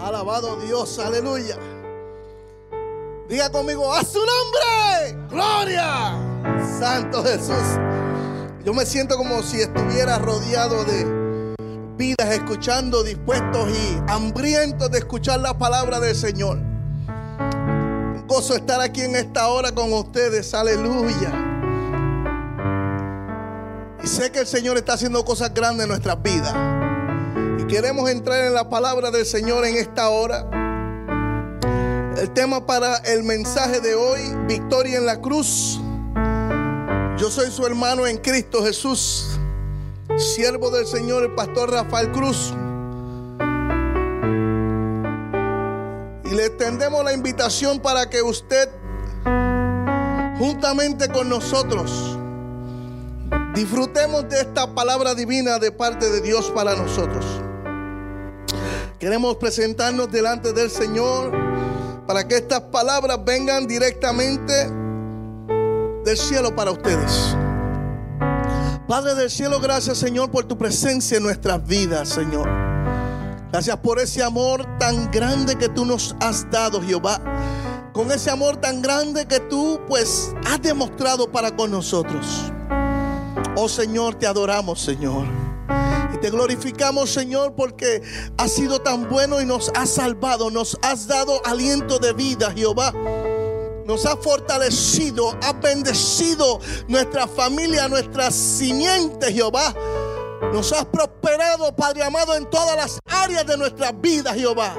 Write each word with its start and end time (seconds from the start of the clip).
Alabado 0.00 0.56
Dios, 0.56 0.98
aleluya. 0.98 1.56
Diga 3.28 3.50
conmigo, 3.50 3.92
a 3.92 4.04
su 4.04 4.18
nombre, 4.18 5.26
gloria. 5.30 6.16
Santo 6.78 7.24
Jesús. 7.24 7.78
Yo 8.64 8.74
me 8.74 8.84
siento 8.84 9.16
como 9.16 9.42
si 9.42 9.60
estuviera 9.60 10.18
rodeado 10.18 10.84
de 10.84 11.54
vidas 11.96 12.30
escuchando, 12.30 13.02
dispuestos 13.02 13.68
y 13.70 13.98
hambrientos 14.08 14.90
de 14.90 14.98
escuchar 14.98 15.40
la 15.40 15.56
palabra 15.56 15.98
del 15.98 16.14
Señor. 16.14 16.58
Un 16.58 18.24
gozo 18.26 18.54
estar 18.54 18.80
aquí 18.80 19.00
en 19.00 19.16
esta 19.16 19.48
hora 19.48 19.72
con 19.72 19.92
ustedes, 19.92 20.52
aleluya. 20.52 21.32
Y 24.04 24.06
sé 24.06 24.30
que 24.30 24.40
el 24.40 24.46
Señor 24.46 24.76
está 24.76 24.92
haciendo 24.92 25.24
cosas 25.24 25.52
grandes 25.54 25.84
en 25.84 25.88
nuestras 25.88 26.22
vidas. 26.22 26.75
Queremos 27.68 28.08
entrar 28.08 28.44
en 28.44 28.54
la 28.54 28.70
palabra 28.70 29.10
del 29.10 29.26
Señor 29.26 29.66
en 29.66 29.76
esta 29.76 30.08
hora. 30.08 30.48
El 32.16 32.30
tema 32.32 32.64
para 32.64 32.98
el 32.98 33.24
mensaje 33.24 33.80
de 33.80 33.96
hoy, 33.96 34.20
victoria 34.46 34.98
en 34.98 35.06
la 35.06 35.20
cruz. 35.20 35.80
Yo 37.18 37.28
soy 37.28 37.50
su 37.50 37.66
hermano 37.66 38.06
en 38.06 38.18
Cristo 38.18 38.62
Jesús, 38.62 39.36
siervo 40.16 40.70
del 40.70 40.86
Señor, 40.86 41.24
el 41.24 41.34
pastor 41.34 41.72
Rafael 41.72 42.12
Cruz. 42.12 42.54
Y 46.24 46.34
le 46.36 46.46
extendemos 46.46 47.02
la 47.04 47.14
invitación 47.14 47.80
para 47.80 48.08
que 48.08 48.22
usted, 48.22 48.68
juntamente 50.38 51.08
con 51.08 51.28
nosotros, 51.28 52.16
disfrutemos 53.56 54.28
de 54.28 54.42
esta 54.42 54.72
palabra 54.72 55.16
divina 55.16 55.58
de 55.58 55.72
parte 55.72 56.08
de 56.08 56.20
Dios 56.20 56.52
para 56.54 56.76
nosotros. 56.76 57.24
Queremos 58.98 59.36
presentarnos 59.36 60.10
delante 60.10 60.54
del 60.54 60.70
Señor 60.70 61.30
para 62.06 62.26
que 62.26 62.36
estas 62.36 62.62
palabras 62.62 63.22
vengan 63.22 63.66
directamente 63.66 64.70
del 66.02 66.16
cielo 66.16 66.56
para 66.56 66.70
ustedes. 66.70 67.36
Padre 68.88 69.14
del 69.14 69.30
cielo, 69.30 69.60
gracias 69.60 69.98
Señor 69.98 70.30
por 70.30 70.44
tu 70.44 70.56
presencia 70.56 71.18
en 71.18 71.24
nuestras 71.24 71.66
vidas, 71.66 72.08
Señor. 72.08 72.48
Gracias 73.52 73.76
por 73.78 73.98
ese 73.98 74.22
amor 74.22 74.64
tan 74.78 75.10
grande 75.10 75.56
que 75.56 75.68
tú 75.68 75.84
nos 75.84 76.16
has 76.20 76.50
dado, 76.50 76.80
Jehová. 76.80 77.20
Con 77.92 78.10
ese 78.10 78.30
amor 78.30 78.56
tan 78.56 78.80
grande 78.80 79.26
que 79.26 79.40
tú 79.40 79.78
pues 79.86 80.32
has 80.46 80.62
demostrado 80.62 81.30
para 81.30 81.54
con 81.54 81.70
nosotros. 81.70 82.50
Oh 83.56 83.68
Señor, 83.68 84.14
te 84.14 84.26
adoramos, 84.26 84.80
Señor. 84.80 85.45
Y 86.14 86.18
te 86.18 86.30
glorificamos, 86.30 87.10
Señor, 87.10 87.54
porque 87.54 88.02
has 88.38 88.52
sido 88.52 88.80
tan 88.80 89.08
bueno 89.08 89.40
y 89.40 89.46
nos 89.46 89.70
has 89.74 89.90
salvado, 89.90 90.50
nos 90.50 90.78
has 90.82 91.06
dado 91.06 91.40
aliento 91.44 91.98
de 91.98 92.12
vida, 92.12 92.52
Jehová. 92.52 92.92
Nos 93.86 94.04
has 94.04 94.16
fortalecido, 94.20 95.36
has 95.42 95.60
bendecido 95.60 96.60
nuestra 96.88 97.28
familia, 97.28 97.88
nuestra 97.88 98.30
simiente, 98.30 99.32
Jehová. 99.32 99.74
Nos 100.52 100.72
has 100.72 100.84
prosperado, 100.86 101.74
Padre 101.74 102.02
amado, 102.02 102.34
en 102.34 102.48
todas 102.50 102.76
las 102.76 102.98
áreas 103.06 103.46
de 103.46 103.56
nuestra 103.56 103.92
vida, 103.92 104.34
Jehová. 104.34 104.74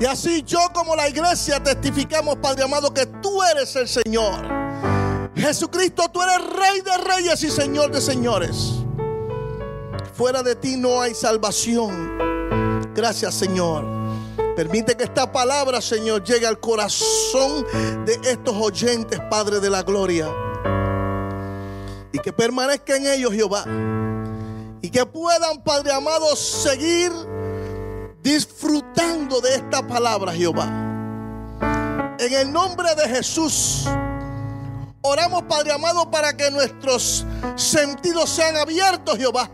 Y 0.00 0.06
así 0.06 0.42
yo 0.42 0.58
como 0.72 0.96
la 0.96 1.08
iglesia 1.08 1.62
testificamos, 1.62 2.36
Padre 2.36 2.64
amado, 2.64 2.92
que 2.92 3.06
tú 3.22 3.42
eres 3.42 3.76
el 3.76 3.86
Señor. 3.86 4.48
Jesucristo, 5.36 6.08
tú 6.10 6.22
eres 6.22 6.38
Rey 6.38 6.80
de 6.80 6.96
Reyes 7.04 7.42
y 7.44 7.50
Señor 7.50 7.90
de 7.92 8.00
Señores. 8.00 8.80
Fuera 10.20 10.42
de 10.42 10.54
ti 10.54 10.76
no 10.76 11.00
hay 11.00 11.14
salvación. 11.14 12.18
Gracias, 12.94 13.34
Señor. 13.36 13.86
Permite 14.54 14.94
que 14.94 15.04
esta 15.04 15.32
palabra, 15.32 15.80
Señor, 15.80 16.22
llegue 16.24 16.46
al 16.46 16.60
corazón 16.60 17.64
de 18.04 18.20
estos 18.24 18.54
oyentes, 18.54 19.18
Padre 19.30 19.60
de 19.60 19.70
la 19.70 19.82
Gloria. 19.82 20.28
Y 22.12 22.18
que 22.18 22.34
permanezca 22.34 22.96
en 22.96 23.06
ellos, 23.06 23.32
Jehová. 23.32 23.64
Y 24.82 24.90
que 24.90 25.06
puedan, 25.06 25.64
Padre 25.64 25.90
amado, 25.90 26.36
seguir 26.36 27.10
disfrutando 28.22 29.40
de 29.40 29.54
esta 29.54 29.86
palabra, 29.86 30.34
Jehová. 30.34 30.66
En 32.18 32.30
el 32.34 32.52
nombre 32.52 32.94
de 32.94 33.08
Jesús. 33.08 33.88
Oramos, 35.00 35.44
Padre 35.44 35.72
amado, 35.72 36.10
para 36.10 36.36
que 36.36 36.50
nuestros 36.50 37.24
sentidos 37.56 38.28
sean 38.28 38.58
abiertos, 38.58 39.16
Jehová. 39.16 39.50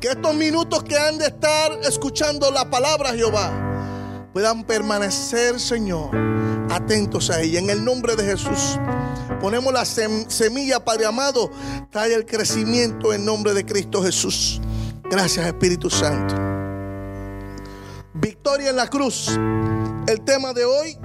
Que 0.00 0.08
estos 0.08 0.34
minutos 0.34 0.84
que 0.84 0.96
han 0.96 1.18
de 1.18 1.26
estar 1.26 1.72
escuchando 1.82 2.50
la 2.52 2.70
palabra, 2.70 3.14
Jehová, 3.14 4.30
puedan 4.32 4.62
permanecer, 4.62 5.58
Señor, 5.58 6.10
atentos 6.70 7.30
a 7.30 7.40
ella. 7.40 7.58
En 7.58 7.68
el 7.68 7.84
nombre 7.84 8.14
de 8.14 8.24
Jesús. 8.24 8.78
Ponemos 9.40 9.72
la 9.72 9.84
semilla, 9.84 10.84
Padre 10.84 11.06
amado. 11.06 11.50
Trae 11.90 12.14
el 12.14 12.26
crecimiento 12.26 13.12
en 13.12 13.24
nombre 13.24 13.54
de 13.54 13.64
Cristo 13.64 14.02
Jesús. 14.02 14.60
Gracias, 15.10 15.46
Espíritu 15.46 15.90
Santo. 15.90 16.34
Victoria 18.14 18.70
en 18.70 18.76
la 18.76 18.88
cruz. 18.88 19.28
El 20.06 20.20
tema 20.24 20.52
de 20.52 20.64
hoy 20.64 20.98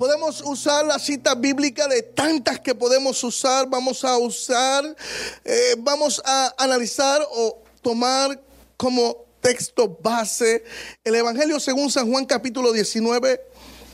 Podemos 0.00 0.40
usar 0.46 0.86
la 0.86 0.98
cita 0.98 1.34
bíblica 1.34 1.86
de 1.86 2.00
tantas 2.00 2.58
que 2.58 2.74
podemos 2.74 3.22
usar. 3.22 3.68
Vamos 3.68 4.02
a 4.02 4.16
usar, 4.16 4.96
eh, 5.44 5.74
vamos 5.76 6.22
a 6.24 6.54
analizar 6.56 7.20
o 7.30 7.62
tomar 7.82 8.42
como 8.78 9.26
texto 9.42 9.98
base 10.02 10.64
el 11.04 11.16
Evangelio 11.16 11.60
según 11.60 11.90
San 11.90 12.10
Juan 12.10 12.24
capítulo 12.24 12.72
19, 12.72 13.42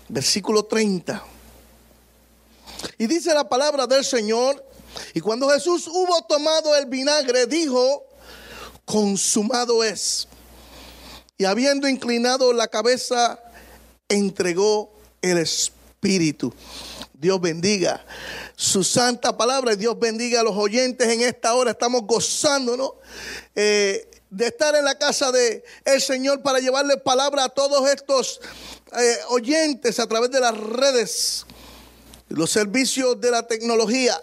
versículo 0.06 0.64
30. 0.64 1.24
Y 2.98 3.08
dice 3.08 3.34
la 3.34 3.48
palabra 3.48 3.88
del 3.88 4.04
Señor, 4.04 4.64
y 5.12 5.18
cuando 5.18 5.48
Jesús 5.48 5.88
hubo 5.88 6.22
tomado 6.28 6.76
el 6.76 6.86
vinagre, 6.86 7.46
dijo, 7.46 8.04
consumado 8.84 9.82
es. 9.82 10.28
Y 11.36 11.46
habiendo 11.46 11.88
inclinado 11.88 12.52
la 12.52 12.68
cabeza, 12.68 13.40
entregó 14.08 14.92
el 15.20 15.38
Espíritu 15.38 15.75
Dios 17.18 17.40
bendiga 17.40 18.04
su 18.54 18.84
santa 18.84 19.36
palabra 19.36 19.72
y 19.72 19.76
Dios 19.76 19.98
bendiga 19.98 20.40
a 20.40 20.44
los 20.44 20.56
oyentes 20.56 21.08
en 21.08 21.22
esta 21.22 21.54
hora. 21.54 21.72
Estamos 21.72 22.02
gozándonos 22.06 22.92
eh, 23.54 24.08
de 24.30 24.46
estar 24.46 24.76
en 24.76 24.84
la 24.84 24.96
casa 24.96 25.32
de 25.32 25.64
el 25.84 26.00
Señor 26.00 26.42
para 26.42 26.60
llevarle 26.60 26.96
palabra 26.98 27.44
a 27.44 27.48
todos 27.48 27.88
estos 27.90 28.40
eh, 28.96 29.16
oyentes 29.30 29.98
a 29.98 30.06
través 30.06 30.30
de 30.30 30.38
las 30.38 30.56
redes, 30.56 31.44
los 32.28 32.50
servicios 32.50 33.20
de 33.20 33.30
la 33.32 33.46
tecnología. 33.46 34.20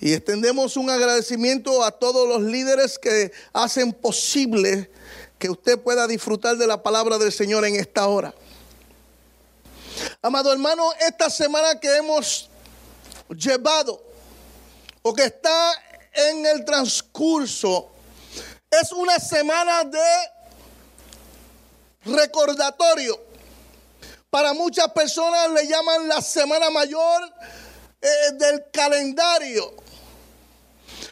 Y 0.00 0.14
extendemos 0.14 0.76
un 0.76 0.90
agradecimiento 0.90 1.84
a 1.84 1.92
todos 1.92 2.28
los 2.28 2.42
líderes 2.42 2.98
que 2.98 3.30
hacen 3.52 3.92
posible 3.92 4.90
que 5.38 5.48
usted 5.48 5.78
pueda 5.78 6.08
disfrutar 6.08 6.56
de 6.56 6.66
la 6.66 6.82
palabra 6.82 7.18
del 7.18 7.30
Señor 7.30 7.64
en 7.64 7.76
esta 7.76 8.08
hora. 8.08 8.34
Amado 10.24 10.52
hermano, 10.52 10.92
esta 11.00 11.28
semana 11.28 11.80
que 11.80 11.96
hemos 11.96 12.48
llevado 13.28 14.00
o 15.02 15.12
que 15.12 15.24
está 15.24 15.72
en 16.12 16.46
el 16.46 16.64
transcurso 16.64 17.90
es 18.70 18.92
una 18.92 19.18
semana 19.18 19.82
de 19.82 19.98
recordatorio. 22.04 23.20
Para 24.30 24.52
muchas 24.52 24.92
personas 24.92 25.50
le 25.50 25.66
llaman 25.66 26.06
la 26.06 26.22
semana 26.22 26.70
mayor 26.70 27.22
eh, 28.00 28.08
del 28.34 28.70
calendario. 28.72 29.74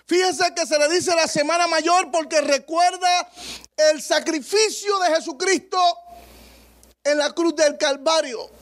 Fíjense 0.06 0.54
que 0.54 0.64
se 0.66 0.78
le 0.78 0.88
dice 0.88 1.16
la 1.16 1.26
semana 1.26 1.66
mayor 1.66 2.12
porque 2.12 2.40
recuerda 2.42 3.28
el 3.76 4.00
sacrificio 4.00 5.00
de 5.00 5.16
Jesucristo 5.16 5.80
en 7.02 7.18
la 7.18 7.32
cruz 7.32 7.56
del 7.56 7.76
Calvario. 7.76 8.59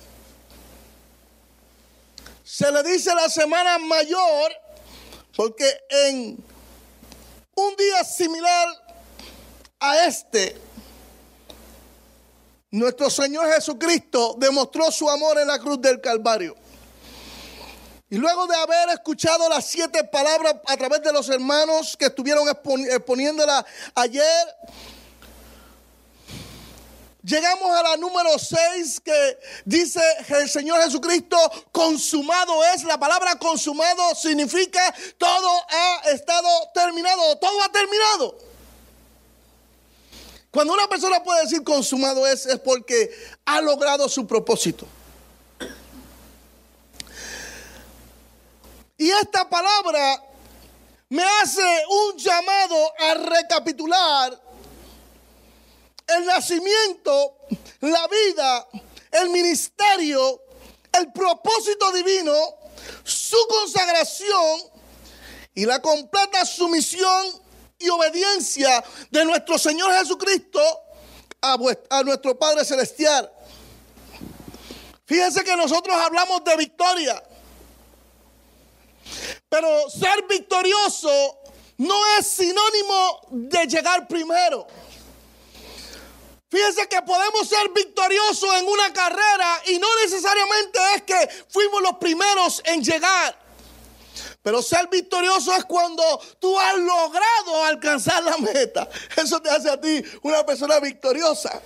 Se 2.50 2.72
le 2.72 2.82
dice 2.82 3.14
la 3.14 3.28
semana 3.28 3.76
mayor 3.76 4.50
porque 5.36 5.70
en 5.90 6.42
un 7.54 7.76
día 7.76 8.02
similar 8.02 8.68
a 9.78 10.06
este, 10.06 10.56
nuestro 12.70 13.10
Señor 13.10 13.52
Jesucristo 13.52 14.34
demostró 14.38 14.90
su 14.90 15.10
amor 15.10 15.38
en 15.38 15.48
la 15.48 15.58
cruz 15.58 15.78
del 15.82 16.00
Calvario. 16.00 16.56
Y 18.08 18.16
luego 18.16 18.46
de 18.46 18.56
haber 18.56 18.88
escuchado 18.94 19.46
las 19.50 19.66
siete 19.66 20.04
palabras 20.04 20.54
a 20.68 20.76
través 20.78 21.02
de 21.02 21.12
los 21.12 21.28
hermanos 21.28 21.98
que 21.98 22.06
estuvieron 22.06 22.48
exponiéndola 22.48 23.66
ayer, 23.94 24.56
Llegamos 27.28 27.70
a 27.70 27.82
la 27.82 27.96
número 27.98 28.38
6 28.38 29.00
que 29.00 29.38
dice 29.66 30.00
el 30.28 30.48
Señor 30.48 30.82
Jesucristo, 30.82 31.36
consumado 31.70 32.64
es. 32.72 32.84
La 32.84 32.98
palabra 32.98 33.36
consumado 33.36 34.14
significa 34.14 34.80
todo 35.18 35.46
ha 35.68 36.10
estado 36.10 36.48
terminado, 36.72 37.36
todo 37.36 37.62
ha 37.62 37.68
terminado. 37.68 38.38
Cuando 40.50 40.72
una 40.72 40.88
persona 40.88 41.22
puede 41.22 41.42
decir 41.42 41.62
consumado 41.62 42.26
es, 42.26 42.46
es 42.46 42.58
porque 42.60 43.10
ha 43.44 43.60
logrado 43.60 44.08
su 44.08 44.26
propósito. 44.26 44.86
Y 48.96 49.10
esta 49.10 49.46
palabra 49.50 50.24
me 51.10 51.24
hace 51.42 51.84
un 51.90 52.16
llamado 52.16 52.92
a 53.00 53.14
recapitular 53.14 54.47
el 56.08 56.24
nacimiento, 56.24 57.36
la 57.80 58.06
vida, 58.08 58.68
el 59.12 59.30
ministerio, 59.30 60.42
el 60.92 61.12
propósito 61.12 61.92
divino, 61.92 62.34
su 63.04 63.36
consagración 63.48 64.60
y 65.54 65.66
la 65.66 65.80
completa 65.80 66.44
sumisión 66.44 67.26
y 67.78 67.88
obediencia 67.88 68.82
de 69.10 69.24
nuestro 69.24 69.58
Señor 69.58 69.92
Jesucristo 69.92 70.60
a, 71.40 72.02
nuestro 72.02 72.38
Padre 72.38 72.64
Celestial. 72.64 73.30
Fíjense 75.06 75.44
que 75.44 75.56
nosotros 75.56 75.96
hablamos 75.96 76.44
de 76.44 76.56
victoria. 76.56 77.22
Pero 79.48 79.88
ser 79.88 80.26
victorioso 80.28 81.38
no 81.78 82.18
es 82.18 82.26
sinónimo 82.26 83.20
de 83.30 83.66
llegar 83.66 84.06
primero. 84.06 84.66
Fíjense 86.50 86.88
que 86.88 87.02
podemos 87.02 87.46
ser 87.46 87.68
victoriosos 87.74 88.54
en 88.56 88.66
una 88.66 88.92
carrera 88.92 89.62
y 89.66 89.78
no 89.78 89.86
necesariamente 90.02 90.78
es 90.96 91.02
que 91.02 91.44
fuimos 91.48 91.82
los 91.82 91.96
primeros 91.98 92.62
en 92.64 92.82
llegar. 92.82 93.38
Pero 94.42 94.62
ser 94.62 94.88
victorioso 94.88 95.54
es 95.54 95.64
cuando 95.64 96.02
tú 96.38 96.58
has 96.58 96.76
logrado 96.76 97.64
alcanzar 97.64 98.22
la 98.22 98.38
meta. 98.38 98.88
Eso 99.16 99.42
te 99.42 99.50
hace 99.50 99.68
a 99.68 99.78
ti 99.78 100.02
una 100.22 100.44
persona 100.46 100.80
victoriosa. 100.80 101.60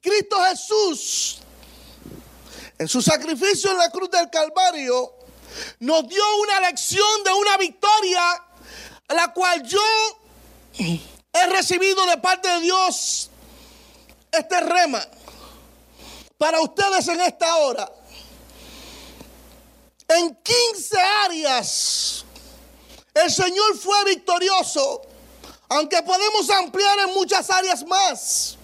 Cristo 0.00 0.36
Jesús, 0.48 1.38
en 2.78 2.88
su 2.88 3.02
sacrificio 3.02 3.70
en 3.72 3.78
la 3.78 3.90
cruz 3.90 4.10
del 4.10 4.30
Calvario, 4.30 5.12
nos 5.80 6.08
dio 6.08 6.22
una 6.42 6.60
lección 6.60 7.24
de 7.24 7.32
una 7.32 7.56
victoria, 7.58 8.44
la 9.08 9.32
cual 9.32 9.62
yo 9.64 9.80
he 11.36 11.46
recibido 11.48 12.06
de 12.06 12.16
parte 12.18 12.48
de 12.48 12.60
Dios 12.60 13.30
este 14.32 14.60
rema 14.60 15.06
para 16.38 16.60
ustedes 16.60 17.08
en 17.08 17.20
esta 17.20 17.56
hora. 17.56 17.90
En 20.08 20.34
15 20.36 20.96
áreas 21.24 22.24
el 23.14 23.30
Señor 23.30 23.76
fue 23.78 24.04
victorioso, 24.04 25.02
aunque 25.68 26.02
podemos 26.02 26.48
ampliar 26.50 26.98
en 27.00 27.14
muchas 27.14 27.48
áreas 27.50 27.84
más. 27.86 28.56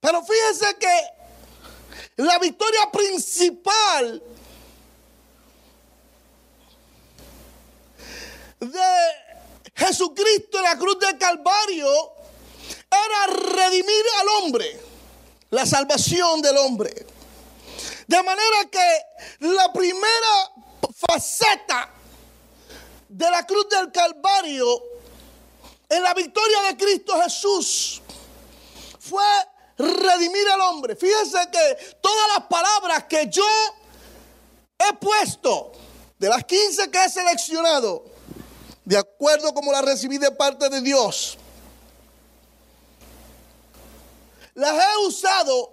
Pero 0.00 0.24
fíjense 0.24 0.76
que 0.78 2.22
la 2.22 2.38
victoria 2.38 2.90
principal 2.92 4.22
de 8.60 9.29
Jesucristo 9.80 10.58
en 10.58 10.64
la 10.64 10.76
cruz 10.76 10.98
del 10.98 11.16
Calvario 11.16 12.12
era 12.90 13.34
redimir 13.54 14.04
al 14.20 14.28
hombre, 14.28 14.80
la 15.48 15.64
salvación 15.64 16.42
del 16.42 16.58
hombre. 16.58 17.06
De 18.06 18.22
manera 18.22 18.68
que 18.70 19.46
la 19.46 19.72
primera 19.72 20.52
faceta 20.94 21.94
de 23.08 23.30
la 23.30 23.46
cruz 23.46 23.68
del 23.70 23.90
Calvario 23.90 24.82
en 25.88 26.02
la 26.02 26.12
victoria 26.12 26.62
de 26.68 26.76
Cristo 26.76 27.18
Jesús 27.22 28.02
fue 28.98 29.24
redimir 29.78 30.46
al 30.50 30.60
hombre. 30.60 30.94
Fíjense 30.94 31.38
que 31.50 31.96
todas 32.02 32.28
las 32.36 32.46
palabras 32.48 33.04
que 33.04 33.28
yo 33.30 33.46
he 34.78 34.92
puesto, 34.94 35.72
de 36.18 36.28
las 36.28 36.44
15 36.44 36.90
que 36.90 37.02
he 37.02 37.08
seleccionado, 37.08 38.04
de 38.84 38.96
acuerdo 38.96 39.52
como 39.54 39.72
la 39.72 39.82
recibí 39.82 40.18
de 40.18 40.30
parte 40.30 40.68
de 40.68 40.80
Dios, 40.80 41.38
las 44.54 44.72
he 44.72 45.06
usado 45.06 45.72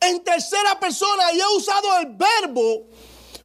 en 0.00 0.22
tercera 0.24 0.78
persona 0.78 1.32
y 1.32 1.40
he 1.40 1.56
usado 1.56 1.98
el 1.98 2.06
verbo 2.06 2.86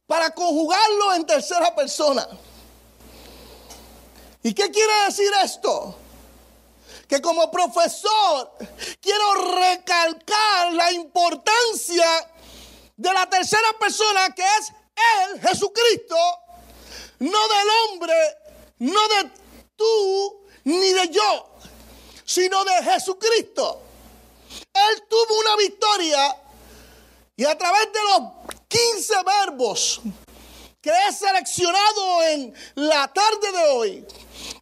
para 0.06 0.30
conjugarlo 0.34 1.14
en 1.14 1.26
tercera 1.26 1.74
persona. 1.74 2.26
¿Y 4.42 4.52
qué 4.52 4.70
quiere 4.70 4.92
decir 5.06 5.30
esto? 5.44 5.96
Que 7.08 7.20
como 7.20 7.50
profesor 7.50 8.52
quiero 9.00 9.34
recalcar 9.54 10.72
la 10.72 10.92
importancia 10.92 12.30
de 12.96 13.12
la 13.12 13.28
tercera 13.28 13.72
persona 13.78 14.34
que 14.34 14.42
es 14.42 14.72
Él, 15.30 15.40
Jesucristo, 15.40 16.16
no 17.22 17.48
del 17.48 17.68
hombre, 17.84 18.14
no 18.78 19.08
de 19.08 19.30
tú 19.76 20.44
ni 20.64 20.92
de 20.92 21.08
yo, 21.08 21.46
sino 22.24 22.64
de 22.64 22.82
Jesucristo. 22.82 23.80
Él 24.72 25.02
tuvo 25.08 25.38
una 25.40 25.56
victoria 25.56 26.36
y 27.36 27.44
a 27.44 27.56
través 27.56 27.92
de 27.92 28.00
los 28.02 28.56
15 28.68 29.14
verbos 29.24 30.00
que 30.80 30.90
he 30.90 31.12
seleccionado 31.12 32.22
en 32.24 32.54
la 32.74 33.06
tarde 33.12 33.52
de 33.52 33.64
hoy, 33.70 34.06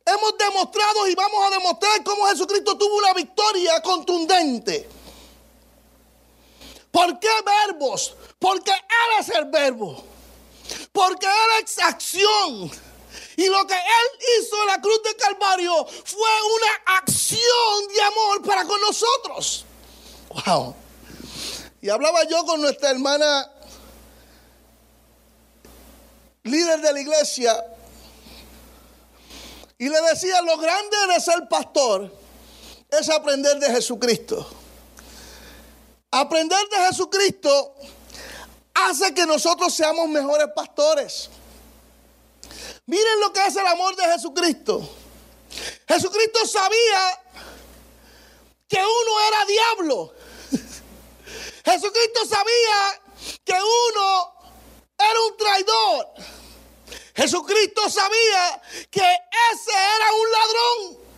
hemos 0.04 0.36
demostrado 0.36 1.08
y 1.08 1.14
vamos 1.14 1.46
a 1.46 1.50
demostrar 1.50 2.04
cómo 2.04 2.26
Jesucristo 2.26 2.76
tuvo 2.76 2.98
una 2.98 3.14
victoria 3.14 3.80
contundente. 3.80 4.86
¿Por 6.90 7.18
qué 7.18 7.28
verbos? 7.68 8.14
Porque 8.38 8.70
Él 8.70 9.20
es 9.20 9.28
el 9.30 9.46
verbo. 9.46 10.04
Porque 10.92 11.26
Él 11.26 11.64
es 11.64 11.78
acción. 11.78 12.70
Y 13.36 13.46
lo 13.46 13.66
que 13.66 13.74
Él 13.74 14.40
hizo 14.40 14.56
en 14.60 14.66
la 14.66 14.80
cruz 14.80 15.02
de 15.02 15.16
Calvario 15.16 15.86
fue 16.04 16.30
una 16.56 16.98
acción 16.98 17.88
de 17.94 18.02
amor 18.02 18.42
para 18.42 18.64
con 18.64 18.80
nosotros. 18.80 19.64
Wow. 20.46 20.74
Y 21.80 21.88
hablaba 21.88 22.24
yo 22.24 22.44
con 22.44 22.60
nuestra 22.60 22.90
hermana 22.90 23.50
líder 26.42 26.80
de 26.80 26.92
la 26.92 27.00
iglesia 27.00 27.64
y 29.78 29.88
le 29.88 30.00
decía, 30.02 30.42
lo 30.42 30.58
grande 30.58 30.96
de 31.14 31.20
ser 31.20 31.48
pastor 31.48 32.12
es 32.90 33.08
aprender 33.08 33.58
de 33.58 33.70
Jesucristo. 33.70 34.46
Aprender 36.10 36.58
de 36.68 36.76
Jesucristo 36.88 37.74
hace 38.74 39.14
que 39.14 39.26
nosotros 39.26 39.74
seamos 39.74 40.08
mejores 40.08 40.48
pastores. 40.54 41.30
Miren 42.86 43.20
lo 43.20 43.32
que 43.32 43.46
es 43.46 43.56
el 43.56 43.66
amor 43.66 43.94
de 43.96 44.04
Jesucristo. 44.04 44.88
Jesucristo 45.86 46.46
sabía 46.46 47.22
que 48.68 48.78
uno 48.78 49.20
era 49.28 49.44
diablo. 49.44 50.14
Jesucristo 51.64 52.26
sabía 52.26 53.02
que 53.44 53.54
uno 53.54 54.34
era 54.98 55.20
un 55.28 55.36
traidor. 55.36 56.06
Jesucristo 57.14 57.90
sabía 57.90 58.62
que 58.90 59.16
ese 59.52 59.72
era 59.72 60.12
un 60.12 60.30
ladrón. 60.32 61.10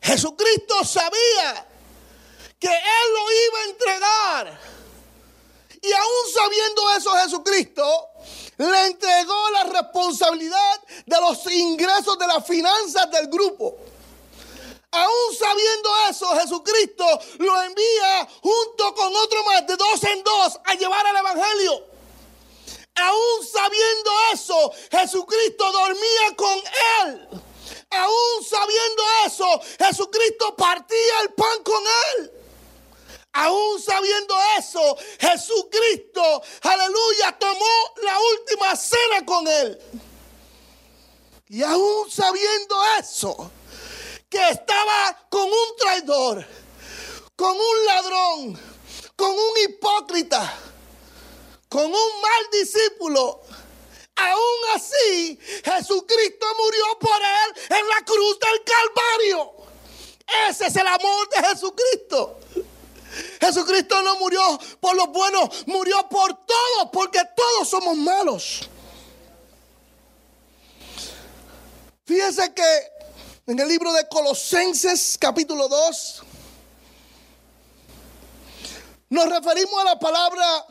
Jesucristo 0.00 0.84
sabía 0.84 1.66
que 2.58 2.68
Él 2.68 3.12
lo 3.12 3.32
iba 3.32 3.58
a 3.58 3.64
entregar. 3.70 4.60
Y 5.82 5.92
aún 5.92 6.32
sabiendo 6.32 6.90
eso 6.96 7.10
Jesucristo, 7.24 8.08
le 8.56 8.86
entregó 8.86 9.50
la 9.50 9.64
responsabilidad 9.64 10.80
de 11.04 11.20
los 11.20 11.44
ingresos 11.50 12.16
de 12.18 12.26
las 12.28 12.46
finanzas 12.46 13.10
del 13.10 13.26
grupo. 13.26 13.76
Aún 14.92 15.36
sabiendo 15.36 15.90
eso, 16.08 16.26
Jesucristo 16.38 17.04
lo 17.38 17.62
envía 17.62 18.28
junto 18.42 18.94
con 18.94 19.16
otro 19.16 19.42
más 19.44 19.66
de 19.66 19.76
dos 19.76 20.04
en 20.04 20.22
dos 20.22 20.60
a 20.64 20.74
llevar 20.74 21.04
el 21.06 21.16
Evangelio. 21.16 21.86
Aún 22.94 23.46
sabiendo 23.50 24.10
eso, 24.34 24.72
Jesucristo 24.90 25.72
dormía 25.72 26.36
con 26.36 26.58
él. 27.00 27.28
Aún 27.90 28.44
sabiendo 28.44 29.02
eso, 29.26 29.60
Jesucristo 29.78 30.54
partía 30.56 31.20
el 31.22 31.32
pan 31.34 31.62
con 31.64 31.82
él. 32.16 32.41
Aún 33.34 33.80
sabiendo 33.80 34.34
eso, 34.58 34.96
Jesucristo, 35.18 36.42
aleluya, 36.62 37.38
tomó 37.38 37.94
la 38.02 38.18
última 38.18 38.76
cena 38.76 39.24
con 39.24 39.48
él. 39.48 39.78
Y 41.48 41.62
aún 41.62 42.10
sabiendo 42.10 42.76
eso, 42.98 43.50
que 44.28 44.48
estaba 44.50 45.26
con 45.30 45.44
un 45.44 45.76
traidor, 45.78 46.46
con 47.36 47.52
un 47.52 47.86
ladrón, 47.86 48.60
con 49.16 49.30
un 49.30 49.52
hipócrita, 49.64 50.58
con 51.68 51.84
un 51.84 51.90
mal 52.22 52.50
discípulo, 52.52 53.40
aún 54.16 54.60
así 54.74 55.38
Jesucristo 55.64 56.46
murió 56.58 56.98
por 56.98 57.20
él 57.20 57.78
en 57.78 57.88
la 57.88 58.04
cruz 58.04 58.38
del 58.38 58.62
Calvario. 58.64 59.52
Ese 60.48 60.66
es 60.66 60.76
el 60.76 60.86
amor 60.86 61.28
de 61.30 61.48
Jesucristo. 61.48 62.38
Jesucristo 63.40 64.00
no 64.02 64.16
murió 64.18 64.40
por 64.80 64.96
los 64.96 65.08
buenos, 65.08 65.66
murió 65.66 66.08
por 66.08 66.34
todos, 66.46 66.90
porque 66.92 67.20
todos 67.36 67.68
somos 67.68 67.96
malos. 67.96 68.68
Fíjense 72.04 72.52
que 72.54 72.92
en 73.46 73.58
el 73.58 73.68
libro 73.68 73.92
de 73.92 74.08
Colosenses 74.08 75.16
capítulo 75.18 75.68
2 75.68 76.22
nos 79.10 79.28
referimos 79.28 79.80
a 79.80 79.84
la 79.84 79.98
palabra 79.98 80.66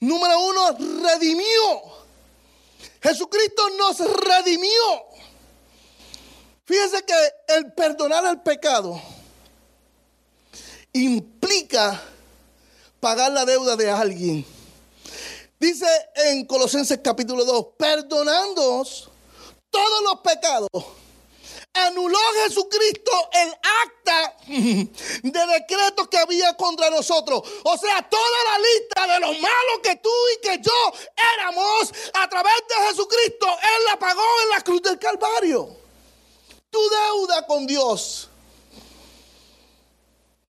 número 0.00 0.40
uno, 0.40 0.76
redimió. 1.02 1.98
Jesucristo 3.02 3.70
nos 3.70 3.98
redimió. 3.98 5.06
Fíjense 6.64 7.04
que 7.04 7.14
el 7.48 7.72
perdonar 7.72 8.24
el 8.26 8.40
pecado 8.40 9.00
implica 10.92 12.02
pagar 13.00 13.32
la 13.32 13.44
deuda 13.44 13.76
de 13.76 13.90
alguien. 13.90 14.46
Dice 15.58 15.86
en 16.14 16.46
Colosenses 16.46 17.00
capítulo 17.02 17.44
2, 17.44 17.66
perdonándoos 17.76 19.10
todos 19.70 20.02
los 20.02 20.20
pecados. 20.20 20.68
Anuló 21.74 22.18
Jesucristo 22.44 23.12
el 23.32 23.50
acta 23.84 24.36
de 24.46 25.46
decretos 25.46 26.08
que 26.08 26.18
había 26.18 26.54
contra 26.54 26.90
nosotros. 26.90 27.42
O 27.64 27.76
sea, 27.76 28.08
toda 28.08 28.44
la 28.52 28.58
lista 28.58 29.14
de 29.14 29.20
los 29.20 29.40
malos 29.40 29.80
que 29.82 29.96
tú 29.96 30.10
y 30.36 30.40
que 30.40 30.60
yo 30.62 30.92
éramos 31.34 31.92
a 32.14 32.28
través 32.28 32.54
de 32.68 32.88
Jesucristo, 32.88 33.46
Él 33.46 33.84
la 33.90 33.98
pagó 33.98 34.22
en 34.44 34.48
la 34.50 34.60
cruz 34.62 34.82
del 34.82 34.98
Calvario. 34.98 35.68
Tu 36.70 36.80
deuda 36.88 37.46
con 37.46 37.66
Dios. 37.66 38.28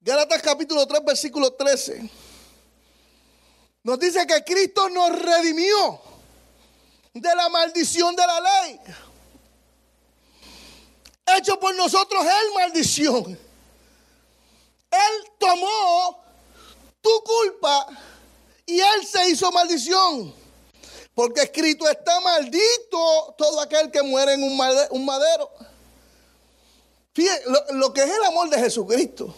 Gálatas 0.02 0.42
capítulo 0.42 0.88
3, 0.88 1.04
versículo 1.06 1.54
13. 1.54 2.10
Nos 3.84 4.00
dice 4.00 4.26
que 4.26 4.44
Cristo 4.44 4.90
nos 4.90 5.18
redimió 5.20 6.02
de 7.14 7.36
la 7.36 7.50
maldición 7.50 8.16
de 8.16 8.26
la 8.26 8.40
ley 8.40 8.80
hecho 11.38 11.60
por 11.60 11.76
nosotros 11.76 12.24
Él 12.24 12.54
maldición. 12.54 13.40
Él 14.92 15.32
tomó 15.38 16.24
tu 17.02 17.24
culpa 17.24 17.88
y 18.66 18.80
Él 18.80 19.06
se 19.06 19.30
hizo 19.30 19.52
maldición. 19.52 20.34
Porque 21.14 21.42
escrito 21.42 21.88
está 21.90 22.20
maldito 22.22 23.36
todo 23.38 23.60
aquel 23.60 23.92
que 23.92 24.02
muere 24.02 24.34
en 24.34 24.44
un 24.44 25.06
madero. 25.06 25.50
Fíjense 27.14 27.44
lo 27.72 27.94
que 27.94 28.04
es 28.04 28.10
el 28.10 28.24
amor 28.24 28.50
de 28.50 28.58
Jesucristo. 28.58 29.36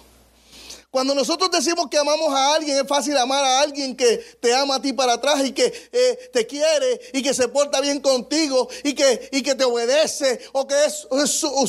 Cuando 0.92 1.16
nosotros 1.16 1.50
decimos 1.50 1.88
que 1.90 1.98
amamos 1.98 2.34
a 2.34 2.56
alguien, 2.56 2.78
es 2.78 2.86
fácil 2.86 3.16
amar 3.18 3.46
a 3.46 3.62
alguien 3.62 3.96
que 3.96 4.18
te 4.42 4.54
ama 4.54 4.76
a 4.76 4.82
ti 4.82 4.92
para 4.92 5.14
atrás 5.14 5.42
y 5.46 5.54
que 5.54 5.74
eh, 5.90 6.30
te 6.34 6.46
quiere 6.46 7.00
y 7.14 7.24
que 7.24 7.34
se 7.34 7.48
porta 7.48 7.80
bien 7.80 8.02
contigo 8.02 8.68
y 8.84 8.94
que, 8.94 9.30
y 9.32 9.42
que 9.42 9.56
te 9.56 9.64
obedece 9.64 10.42
o 10.52 10.68
que 10.68 10.76
es, 10.84 11.08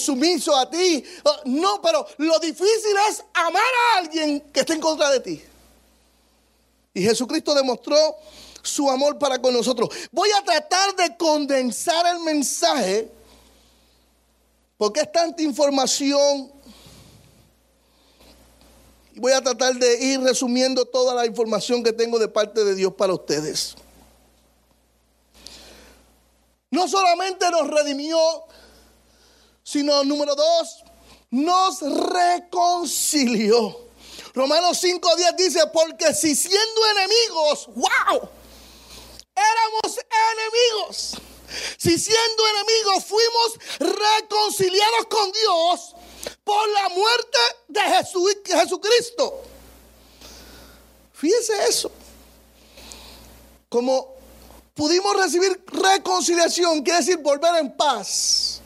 sumiso 0.02 0.56
a 0.56 0.68
ti. 0.68 1.04
Oh, 1.22 1.36
no, 1.44 1.80
pero 1.80 2.04
lo 2.18 2.36
difícil 2.40 2.96
es 3.08 3.22
amar 3.32 3.62
a 3.62 3.98
alguien 3.98 4.40
que 4.52 4.58
está 4.58 4.74
en 4.74 4.80
contra 4.80 5.08
de 5.10 5.20
ti. 5.20 5.40
Y 6.92 7.02
Jesucristo 7.02 7.54
demostró 7.54 8.16
su 8.60 8.90
amor 8.90 9.20
para 9.20 9.40
con 9.40 9.54
nosotros. 9.54 9.88
Voy 10.10 10.30
a 10.32 10.42
tratar 10.42 10.96
de 10.96 11.16
condensar 11.16 12.06
el 12.06 12.18
mensaje 12.24 13.08
porque 14.76 15.02
es 15.02 15.12
tanta 15.12 15.44
información 15.44 16.50
y 19.14 19.20
voy 19.20 19.32
a 19.32 19.42
tratar 19.42 19.74
de 19.74 20.02
ir 20.02 20.20
resumiendo 20.20 20.86
toda 20.86 21.14
la 21.14 21.26
información 21.26 21.82
que 21.82 21.92
tengo 21.92 22.18
de 22.18 22.28
parte 22.28 22.64
de 22.64 22.74
Dios 22.74 22.94
para 22.94 23.12
ustedes. 23.12 23.74
No 26.70 26.88
solamente 26.88 27.50
nos 27.50 27.68
redimió, 27.68 28.18
sino 29.62 30.02
número 30.04 30.34
dos, 30.34 30.82
nos 31.30 31.80
reconcilió. 31.80 33.82
Romanos 34.34 34.82
5.10 34.82 35.36
dice, 35.36 35.60
porque 35.72 36.14
si 36.14 36.34
siendo 36.34 36.80
enemigos, 36.96 37.66
wow, 37.74 38.28
éramos 39.34 40.00
enemigos. 40.32 41.16
Si 41.76 41.98
siendo 41.98 42.42
enemigos 42.48 43.04
fuimos 43.04 43.58
reconciliados 43.78 45.06
con 45.10 45.30
Dios 45.32 45.94
por 46.44 46.68
la 46.68 46.88
muerte 46.90 47.38
de 47.68 47.80
Jesucristo. 48.58 49.42
Fíjese 51.12 51.52
eso. 51.68 51.90
Como 53.68 54.16
pudimos 54.74 55.16
recibir 55.16 55.64
reconciliación, 55.66 56.82
quiere 56.82 56.98
decir 56.98 57.18
volver 57.18 57.56
en 57.56 57.76
paz. 57.76 58.60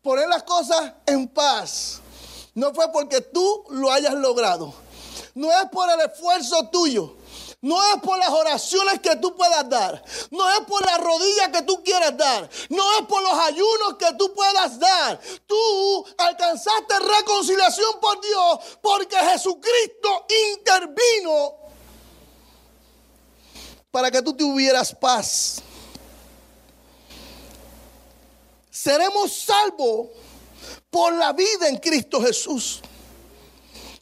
Poner 0.00 0.28
las 0.28 0.44
cosas 0.44 0.92
en 1.06 1.26
paz. 1.26 2.00
No 2.54 2.72
fue 2.72 2.90
porque 2.92 3.20
tú 3.20 3.64
lo 3.70 3.90
hayas 3.90 4.14
logrado. 4.14 4.72
No 5.34 5.50
es 5.50 5.68
por 5.70 5.90
el 5.90 6.00
esfuerzo 6.00 6.68
tuyo. 6.68 7.15
No 7.66 7.82
es 7.82 8.00
por 8.00 8.16
las 8.16 8.28
oraciones 8.28 9.00
que 9.00 9.16
tú 9.16 9.34
puedas 9.34 9.68
dar. 9.68 10.00
No 10.30 10.48
es 10.50 10.60
por 10.68 10.86
las 10.86 11.00
rodillas 11.00 11.48
que 11.48 11.62
tú 11.62 11.82
quieras 11.82 12.16
dar. 12.16 12.48
No 12.68 12.96
es 12.96 13.06
por 13.06 13.20
los 13.20 13.32
ayunos 13.40 13.96
que 13.98 14.14
tú 14.16 14.32
puedas 14.32 14.78
dar. 14.78 15.20
Tú 15.48 16.06
alcanzaste 16.16 16.94
reconciliación 17.00 17.98
por 18.00 18.20
Dios 18.20 18.78
porque 18.80 19.16
Jesucristo 19.16 20.26
intervino 20.54 21.56
para 23.90 24.12
que 24.12 24.22
tú 24.22 24.32
tuvieras 24.32 24.94
paz. 24.94 25.60
Seremos 28.70 29.32
salvos 29.32 30.06
por 30.88 31.12
la 31.14 31.32
vida 31.32 31.66
en 31.66 31.78
Cristo 31.78 32.22
Jesús. 32.22 32.80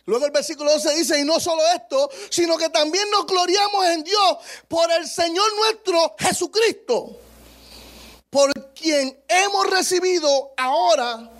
Luego 0.06 0.26
el 0.26 0.32
versículo 0.32 0.70
12 0.72 0.94
dice, 0.96 1.18
y 1.18 1.24
no 1.24 1.40
solo 1.40 1.62
esto, 1.74 2.10
sino 2.28 2.58
que 2.58 2.68
también 2.68 3.08
nos 3.10 3.26
gloriamos 3.26 3.86
en 3.86 4.04
Dios 4.04 4.36
por 4.68 4.90
el 4.92 5.08
Señor 5.08 5.46
nuestro 5.56 6.14
Jesucristo, 6.18 7.16
por 8.28 8.52
quien 8.74 9.18
hemos 9.26 9.70
recibido 9.70 10.52
ahora 10.58 11.30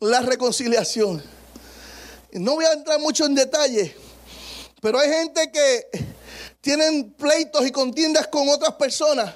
la 0.00 0.20
reconciliación. 0.22 1.22
No 2.32 2.56
voy 2.56 2.64
a 2.64 2.72
entrar 2.72 2.98
mucho 2.98 3.26
en 3.26 3.36
detalle, 3.36 3.96
pero 4.80 4.98
hay 4.98 5.10
gente 5.10 5.50
que 5.52 5.88
tienen 6.60 7.12
pleitos 7.12 7.64
y 7.64 7.70
contiendas 7.70 8.26
con 8.26 8.48
otras 8.48 8.74
personas 8.74 9.34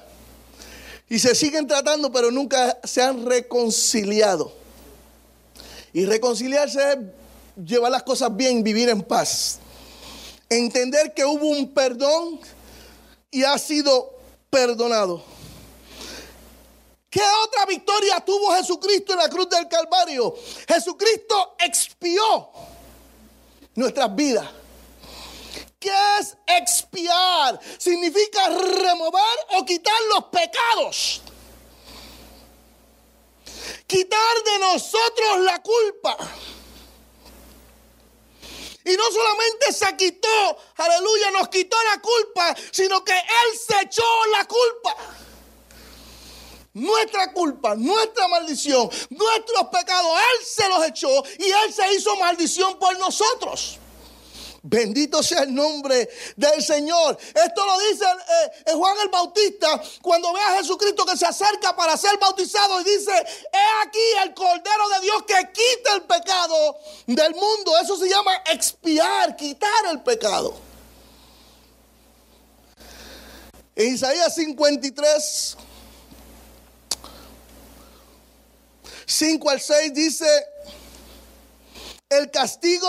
y 1.08 1.18
se 1.18 1.34
siguen 1.34 1.66
tratando, 1.66 2.10
pero 2.10 2.30
nunca 2.30 2.78
se 2.82 3.02
han 3.02 3.24
reconciliado. 3.24 4.52
Y 5.92 6.06
reconciliarse 6.06 6.92
es 6.92 6.98
llevar 7.64 7.92
las 7.92 8.02
cosas 8.02 8.34
bien, 8.34 8.62
vivir 8.62 8.88
en 8.88 9.02
paz. 9.02 9.58
Entender 10.48 11.14
que 11.14 11.24
hubo 11.24 11.46
un 11.46 11.72
perdón 11.72 12.40
y 13.30 13.44
ha 13.44 13.58
sido 13.58 14.18
perdonado. 14.50 15.24
¿Qué 17.08 17.22
otra 17.44 17.66
victoria 17.66 18.20
tuvo 18.20 18.54
Jesucristo 18.54 19.12
en 19.12 19.18
la 19.18 19.28
cruz 19.28 19.48
del 19.48 19.68
Calvario? 19.68 20.34
Jesucristo 20.66 21.56
expió 21.58 22.50
nuestras 23.74 24.14
vidas. 24.14 24.48
¿Qué 25.78 25.92
es 26.20 26.36
expiar? 26.46 27.60
Significa 27.76 28.48
remover 28.48 29.38
o 29.56 29.64
quitar 29.64 29.94
los 30.14 30.24
pecados. 30.26 31.22
Quitar 33.86 34.44
de 34.44 34.58
nosotros 34.60 35.40
la 35.40 35.60
culpa. 35.60 36.16
Y 38.84 38.96
no 38.96 39.04
solamente 39.10 39.72
se 39.72 39.96
quitó, 39.96 40.58
aleluya, 40.76 41.30
nos 41.30 41.48
quitó 41.48 41.76
la 41.92 42.00
culpa, 42.00 42.54
sino 42.70 43.04
que 43.04 43.12
Él 43.12 43.58
se 43.58 43.80
echó 43.82 44.02
la 44.32 44.44
culpa. 44.46 44.96
Nuestra 46.74 47.32
culpa, 47.32 47.74
nuestra 47.74 48.28
maldición, 48.28 48.90
nuestros 49.10 49.68
pecados, 49.70 50.18
Él 50.18 50.46
se 50.46 50.68
los 50.68 50.84
echó 50.86 51.22
y 51.38 51.44
Él 51.44 51.72
se 51.72 51.94
hizo 51.94 52.16
maldición 52.16 52.78
por 52.78 52.98
nosotros. 52.98 53.78
Bendito 54.64 55.24
sea 55.24 55.42
el 55.42 55.52
nombre 55.52 56.08
del 56.36 56.62
Señor. 56.62 57.18
Esto 57.34 57.66
lo 57.66 57.78
dice 57.90 58.04
eh, 58.66 58.72
Juan 58.72 58.96
el 59.02 59.08
Bautista 59.08 59.82
cuando 60.00 60.32
ve 60.32 60.40
a 60.40 60.58
Jesucristo 60.58 61.04
que 61.04 61.16
se 61.16 61.26
acerca 61.26 61.74
para 61.74 61.96
ser 61.96 62.16
bautizado 62.18 62.80
y 62.80 62.84
dice, 62.84 63.10
he 63.10 63.86
aquí 63.86 63.98
el 64.22 64.32
Cordero 64.34 64.88
de 64.90 65.00
Dios 65.00 65.24
que 65.26 65.34
quita 65.52 65.94
el 65.96 66.02
pecado 66.02 66.78
del 67.06 67.34
mundo. 67.34 67.76
Eso 67.82 67.96
se 67.96 68.08
llama 68.08 68.32
expiar, 68.52 69.34
quitar 69.34 69.86
el 69.90 70.00
pecado. 70.02 70.54
En 73.74 73.94
Isaías 73.94 74.32
53, 74.32 75.56
5 79.06 79.50
al 79.50 79.60
6 79.60 79.94
dice, 79.94 80.46
el 82.10 82.30
castigo 82.30 82.88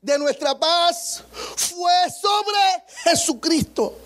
de 0.00 0.18
nuestra 0.18 0.58
paz 0.58 1.22
fue 1.56 1.92
sobre 2.10 2.84
Jesucristo. 3.04 3.96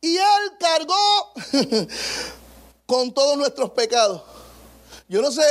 Y 0.00 0.16
Él 0.16 0.52
cargó 0.58 1.32
con 2.86 3.12
todos 3.12 3.36
nuestros 3.36 3.70
pecados. 3.70 4.22
Yo 5.08 5.22
no 5.22 5.30
sé 5.30 5.42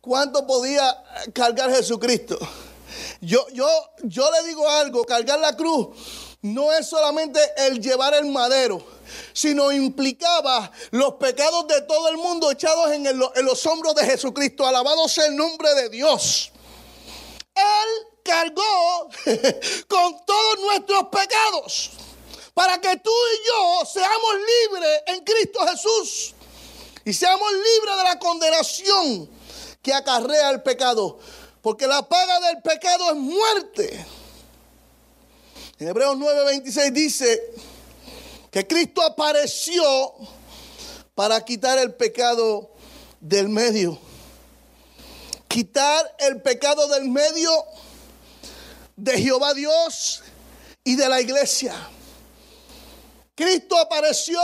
cuánto 0.00 0.46
podía 0.46 1.02
cargar 1.32 1.70
Jesucristo. 1.72 2.38
Yo, 3.20 3.46
yo, 3.52 3.68
yo 4.02 4.30
le 4.32 4.48
digo 4.48 4.68
algo, 4.68 5.04
cargar 5.04 5.38
la 5.38 5.56
cruz 5.56 5.88
no 6.42 6.72
es 6.72 6.88
solamente 6.88 7.40
el 7.56 7.80
llevar 7.80 8.14
el 8.14 8.26
madero, 8.26 8.84
sino 9.32 9.70
implicaba 9.70 10.70
los 10.90 11.14
pecados 11.14 11.68
de 11.68 11.82
todo 11.82 12.08
el 12.08 12.16
mundo 12.16 12.50
echados 12.50 12.90
en, 12.90 13.06
en 13.06 13.44
los 13.44 13.66
hombros 13.66 13.94
de 13.94 14.04
Jesucristo. 14.04 14.66
Alabado 14.66 15.08
sea 15.08 15.26
el 15.26 15.36
nombre 15.36 15.72
de 15.74 15.88
Dios. 15.88 16.51
Él 17.54 18.08
cargó 18.22 19.10
con 19.88 20.24
todos 20.26 20.60
nuestros 20.60 21.04
pecados 21.08 21.90
para 22.54 22.80
que 22.80 22.96
tú 22.98 23.10
y 23.10 23.46
yo 23.46 23.86
seamos 23.86 24.34
libres 24.34 25.02
en 25.06 25.24
Cristo 25.24 25.60
Jesús 25.66 26.34
y 27.04 27.12
seamos 27.12 27.50
libres 27.52 27.96
de 27.96 28.04
la 28.04 28.18
condenación 28.18 29.30
que 29.82 29.92
acarrea 29.92 30.50
el 30.50 30.62
pecado. 30.62 31.18
Porque 31.60 31.86
la 31.86 32.08
paga 32.08 32.40
del 32.40 32.62
pecado 32.62 33.10
es 33.10 33.16
muerte. 33.16 34.06
En 35.78 35.88
Hebreos 35.88 36.16
9:26 36.16 36.92
dice 36.92 37.54
que 38.50 38.66
Cristo 38.66 39.02
apareció 39.02 40.12
para 41.14 41.44
quitar 41.44 41.78
el 41.78 41.94
pecado 41.94 42.70
del 43.20 43.48
medio. 43.48 43.98
Quitar 45.52 46.16
el 46.18 46.40
pecado 46.40 46.88
del 46.88 47.10
medio 47.10 47.52
de 48.96 49.18
Jehová 49.18 49.52
Dios 49.52 50.22
y 50.82 50.96
de 50.96 51.06
la 51.10 51.20
iglesia. 51.20 51.74
Cristo 53.34 53.76
apareció 53.76 54.40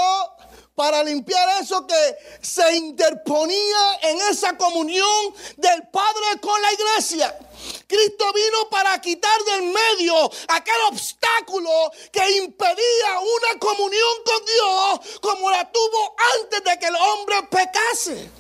para 0.75 1.03
limpiar 1.03 1.63
eso 1.63 1.87
que 1.87 2.19
se 2.43 2.77
interponía 2.77 4.01
en 4.03 4.21
esa 4.31 4.59
comunión 4.59 5.35
del 5.57 5.89
Padre 5.89 6.41
con 6.43 6.61
la 6.61 6.73
iglesia. 6.75 7.39
Cristo 7.87 8.31
vino 8.35 8.69
para 8.71 9.01
quitar 9.01 9.45
del 9.45 9.63
medio 9.63 10.31
aquel 10.49 10.81
obstáculo 10.91 11.91
que 12.13 12.37
impedía 12.37 13.19
una 13.19 13.59
comunión 13.59 14.15
con 14.27 14.45
Dios 14.45 15.19
como 15.23 15.51
la 15.51 15.73
tuvo 15.73 16.17
antes 16.39 16.63
de 16.63 16.79
que 16.79 16.87
el 16.87 16.97
hombre 16.97 17.37
pecase. 17.51 18.38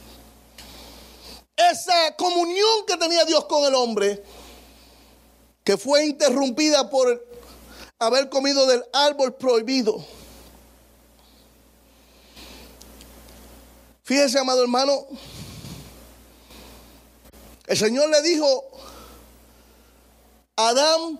Esa 1.59 2.15
comunión 2.17 2.87
que 2.87 2.97
tenía 2.97 3.25
Dios 3.25 3.45
con 3.47 3.65
el 3.65 3.75
hombre, 3.75 4.23
que 5.65 5.77
fue 5.77 6.07
interrumpida 6.07 6.89
por 6.89 7.27
haber 7.99 8.29
comido 8.29 8.65
del 8.67 8.85
árbol 8.93 9.35
prohibido. 9.35 10.05
Fíjese, 14.05 14.39
amado 14.39 14.63
hermano, 14.63 15.05
el 17.67 17.77
Señor 17.77 18.09
le 18.09 18.23
dijo, 18.23 18.65
Adán, 20.55 21.19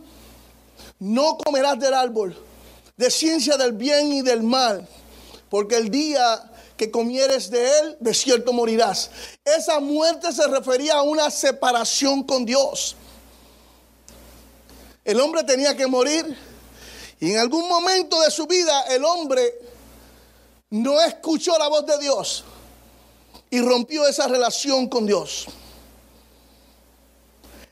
no 1.01 1.37
comerás 1.37 1.79
del 1.81 1.95
árbol 1.95 2.37
de 2.97 3.11
ciencia 3.11 3.57
del 3.57 3.73
bien 3.73 4.13
y 4.13 4.23
del 4.23 4.43
mal, 4.43 4.87
porque 5.51 5.77
el 5.77 5.91
día 5.91 6.48
que 6.79 6.91
comieres 6.91 7.51
de 7.51 7.69
él, 7.81 7.97
de 8.01 8.15
cierto 8.15 8.55
morirás. 8.55 9.11
Esa 9.45 9.81
muerte 9.81 10.33
se 10.33 10.47
refería 10.47 10.95
a 10.95 11.03
una 11.03 11.31
separación 11.31 12.23
con 12.23 12.47
Dios. 12.47 12.97
El 15.05 15.21
hombre 15.21 15.45
tenía 15.45 15.77
que 15.77 15.87
morir 15.87 16.39
y 17.21 17.33
en 17.33 17.39
algún 17.39 17.69
momento 17.69 18.21
de 18.21 18.31
su 18.31 18.47
vida 18.47 18.83
el 18.89 19.05
hombre 19.05 19.59
no 20.71 21.01
escuchó 21.01 21.59
la 21.59 21.69
voz 21.69 21.85
de 21.85 21.99
Dios 21.99 22.45
y 23.51 23.61
rompió 23.61 24.07
esa 24.07 24.29
relación 24.29 24.89
con 24.89 25.05
Dios. 25.05 25.47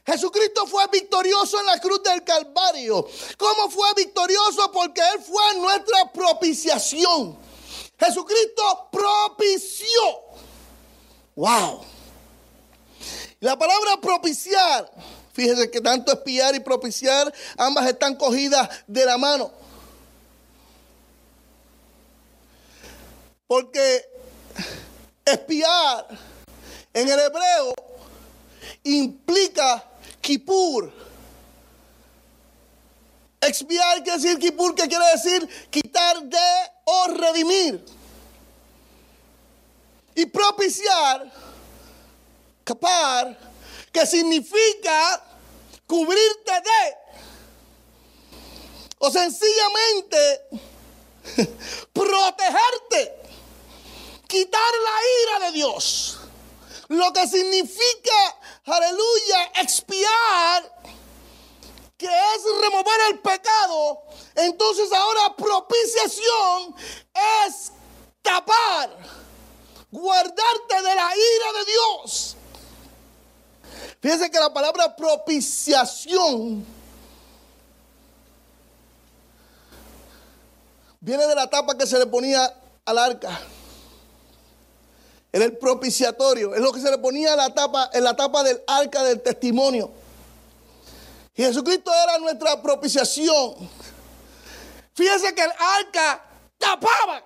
Jesucristo 0.04 0.66
fue 0.66 0.86
victorioso 0.92 1.60
en 1.60 1.66
la 1.66 1.80
cruz 1.80 2.02
del 2.02 2.22
Calvario. 2.24 3.06
¿Cómo 3.36 3.70
fue 3.70 3.88
victorioso? 3.96 4.70
Porque 4.72 5.00
Él 5.14 5.22
fue 5.22 5.54
nuestra 5.56 6.12
propiciación. 6.12 7.36
Jesucristo 7.98 8.88
propició. 8.90 10.00
Wow. 11.34 11.84
La 13.40 13.58
palabra 13.58 14.00
propiciar, 14.00 14.90
fíjese 15.32 15.70
que 15.70 15.80
tanto 15.80 16.12
espiar 16.12 16.54
y 16.54 16.60
propiciar, 16.60 17.32
ambas 17.58 17.86
están 17.86 18.16
cogidas 18.16 18.68
de 18.86 19.04
la 19.04 19.18
mano. 19.18 19.52
Porque 23.46 24.16
Espiar 25.26 26.06
en 26.94 27.08
el 27.08 27.18
hebreo 27.18 27.74
implica 28.84 29.84
kipur. 30.20 31.05
Expiar 33.40 34.02
quiere 34.02 34.18
decir 34.18 34.38
kipur, 34.38 34.74
que 34.74 34.88
quiere 34.88 35.04
decir 35.12 35.68
quitar 35.70 36.22
de 36.22 36.70
o 36.84 37.06
redimir. 37.08 37.84
Y 40.14 40.26
propiciar, 40.26 41.30
capar, 42.64 43.38
que 43.92 44.06
significa 44.06 45.22
cubrirte 45.86 46.52
de. 46.52 46.96
O 48.98 49.10
sencillamente 49.10 50.40
protegerte 51.92 53.22
quitar 54.26 54.72
la 54.84 54.96
ira 55.22 55.46
de 55.46 55.52
Dios. 55.52 56.18
Lo 56.88 57.12
que 57.12 57.26
significa, 57.26 58.36
aleluya, 58.64 59.52
expiar, 59.60 60.72
que 61.96 62.06
es 62.06 62.42
remover 62.60 63.00
el 63.10 63.18
pecado. 63.20 64.02
Entonces 64.34 64.92
ahora 64.92 65.34
propiciación 65.36 66.74
es 67.46 67.72
tapar, 68.22 68.96
guardarte 69.90 70.76
de 70.76 70.94
la 70.94 71.10
ira 71.16 71.58
de 71.58 71.64
Dios. 71.72 72.36
Fíjense 74.00 74.30
que 74.30 74.38
la 74.38 74.52
palabra 74.52 74.94
propiciación 74.94 76.64
viene 81.00 81.26
de 81.26 81.34
la 81.34 81.48
tapa 81.48 81.76
que 81.76 81.86
se 81.86 81.98
le 81.98 82.06
ponía 82.06 82.52
al 82.84 82.98
arca. 82.98 83.40
Era 85.32 85.44
el 85.44 85.56
propiciatorio. 85.56 86.54
Es 86.54 86.60
lo 86.60 86.72
que 86.72 86.80
se 86.80 86.90
le 86.90 86.98
ponía 86.98 87.36
la 87.36 87.52
tapa, 87.52 87.90
en 87.92 88.04
la 88.04 88.16
tapa 88.16 88.42
del 88.42 88.62
arca 88.66 89.02
del 89.02 89.20
testimonio. 89.22 89.90
Jesucristo 91.36 91.92
era 91.92 92.18
nuestra 92.18 92.60
propiciación. 92.62 93.70
Fíjense 94.94 95.34
que 95.34 95.42
el 95.42 95.52
arca 95.58 96.24
tapaba 96.58 97.22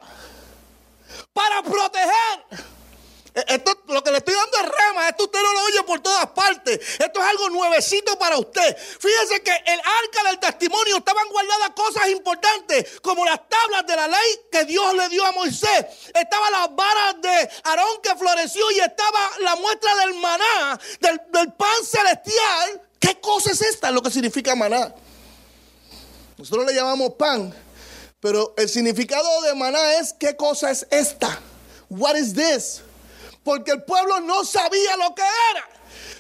para 1.33 1.63
proteger. 1.63 2.69
Eh, 3.33 3.45
esto, 3.47 3.73
lo 3.87 4.03
que 4.03 4.11
le 4.11 4.19
estoy 4.19 4.35
dando 4.35 4.57
es 4.59 4.65
rema, 4.65 5.09
esto 5.09 5.25
usted 5.25 5.41
no 5.41 5.53
lo 5.53 5.63
oye 5.63 5.83
por 5.85 6.01
todas 6.01 6.27
partes. 6.31 6.81
Esto 6.99 7.21
es 7.21 7.27
algo 7.27 7.51
nuevecito 7.51 8.19
para 8.19 8.37
usted. 8.39 8.77
Fíjese 8.77 9.45
que 9.45 9.53
el 9.53 9.79
arca 9.79 10.29
del 10.29 10.41
testimonio 10.41 10.97
estaban 10.97 11.29
guardadas 11.29 11.71
cosas 11.77 12.09
importantes, 12.09 12.99
como 13.01 13.25
las 13.25 13.49
tablas 13.49 13.87
de 13.87 13.95
la 13.95 14.09
ley 14.09 14.41
que 14.51 14.65
Dios 14.65 14.93
le 14.95 15.09
dio 15.09 15.25
a 15.25 15.31
Moisés. 15.31 15.87
Estaban 16.13 16.51
las 16.51 16.75
varas 16.75 17.23
de 17.23 17.51
Aarón 17.63 18.03
que 18.03 18.17
floreció 18.17 18.69
y 18.73 18.81
estaba 18.81 19.31
la 19.39 19.55
muestra 19.55 19.95
del 19.95 20.15
maná, 20.15 20.81
del 20.99 21.53
pan 21.53 21.85
celestial. 21.85 22.90
¿Qué 23.21 23.29
cosa 23.29 23.53
es 23.53 23.61
esta? 23.61 23.91
Lo 23.91 24.01
que 24.03 24.11
significa 24.11 24.55
maná. 24.55 24.95
Nosotros 26.39 26.65
le 26.65 26.73
llamamos 26.73 27.11
pan, 27.19 27.55
pero 28.19 28.55
el 28.57 28.67
significado 28.69 29.43
de 29.43 29.55
maná 29.55 29.99
es 29.99 30.15
¿qué 30.15 30.35
cosa 30.35 30.71
es 30.71 30.87
esta? 30.91 31.39
What 31.91 32.17
is 32.17 32.33
this? 32.33 32.83
porque 33.45 33.73
el 33.73 33.83
pueblo 33.83 34.21
no 34.21 34.45
sabía 34.45 34.97
lo 34.97 35.15
que 35.15 35.23
era. 35.23 35.69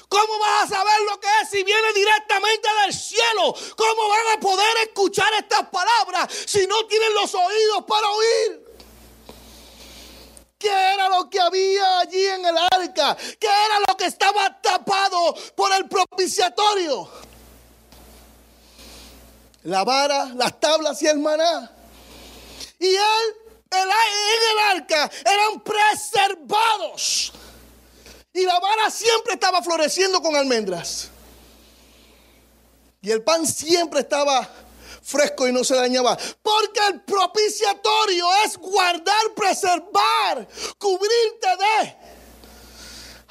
¿Cómo 0.08 0.38
vas 0.40 0.64
a 0.64 0.74
saber 0.74 1.00
lo 1.08 1.20
que 1.20 1.28
es 1.42 1.50
si 1.50 1.62
viene 1.62 1.92
directamente 1.94 2.68
del 2.82 2.92
cielo? 2.92 3.54
¿Cómo 3.76 4.08
van 4.08 4.36
a 4.36 4.40
poder 4.40 4.76
escuchar 4.84 5.32
estas 5.38 5.68
palabras 5.68 6.28
si 6.46 6.66
no 6.66 6.86
tienen 6.86 7.14
los 7.14 7.32
oídos 7.34 7.84
para 7.86 8.08
oír? 8.08 8.69
¿Qué 10.60 10.68
era 10.68 11.08
lo 11.08 11.30
que 11.30 11.40
había 11.40 12.00
allí 12.00 12.22
en 12.22 12.44
el 12.44 12.58
arca? 12.58 13.16
¿Qué 13.16 13.46
era 13.46 13.80
lo 13.88 13.96
que 13.96 14.04
estaba 14.04 14.60
tapado 14.60 15.34
por 15.56 15.72
el 15.72 15.88
propiciatorio? 15.88 17.08
La 19.62 19.84
vara, 19.84 20.26
las 20.34 20.60
tablas 20.60 21.00
y 21.00 21.06
el 21.06 21.18
maná. 21.18 21.72
Y 22.78 22.88
él 22.88 23.36
en 23.70 23.80
el 23.80 24.58
arca 24.76 25.10
eran 25.24 25.60
preservados. 25.60 27.32
Y 28.34 28.44
la 28.44 28.60
vara 28.60 28.90
siempre 28.90 29.32
estaba 29.32 29.62
floreciendo 29.62 30.20
con 30.20 30.36
almendras. 30.36 31.08
Y 33.00 33.10
el 33.10 33.22
pan 33.22 33.46
siempre 33.46 34.00
estaba 34.00 34.46
fresco 35.02 35.46
y 35.48 35.52
no 35.52 35.64
se 35.64 35.76
dañaba. 35.76 36.16
Porque 36.42 36.80
el 36.88 37.00
propiciatorio 37.02 38.26
es 38.44 38.56
guardar, 38.56 39.34
preservar, 39.34 40.48
cubrirte 40.78 41.48
de. 41.58 41.96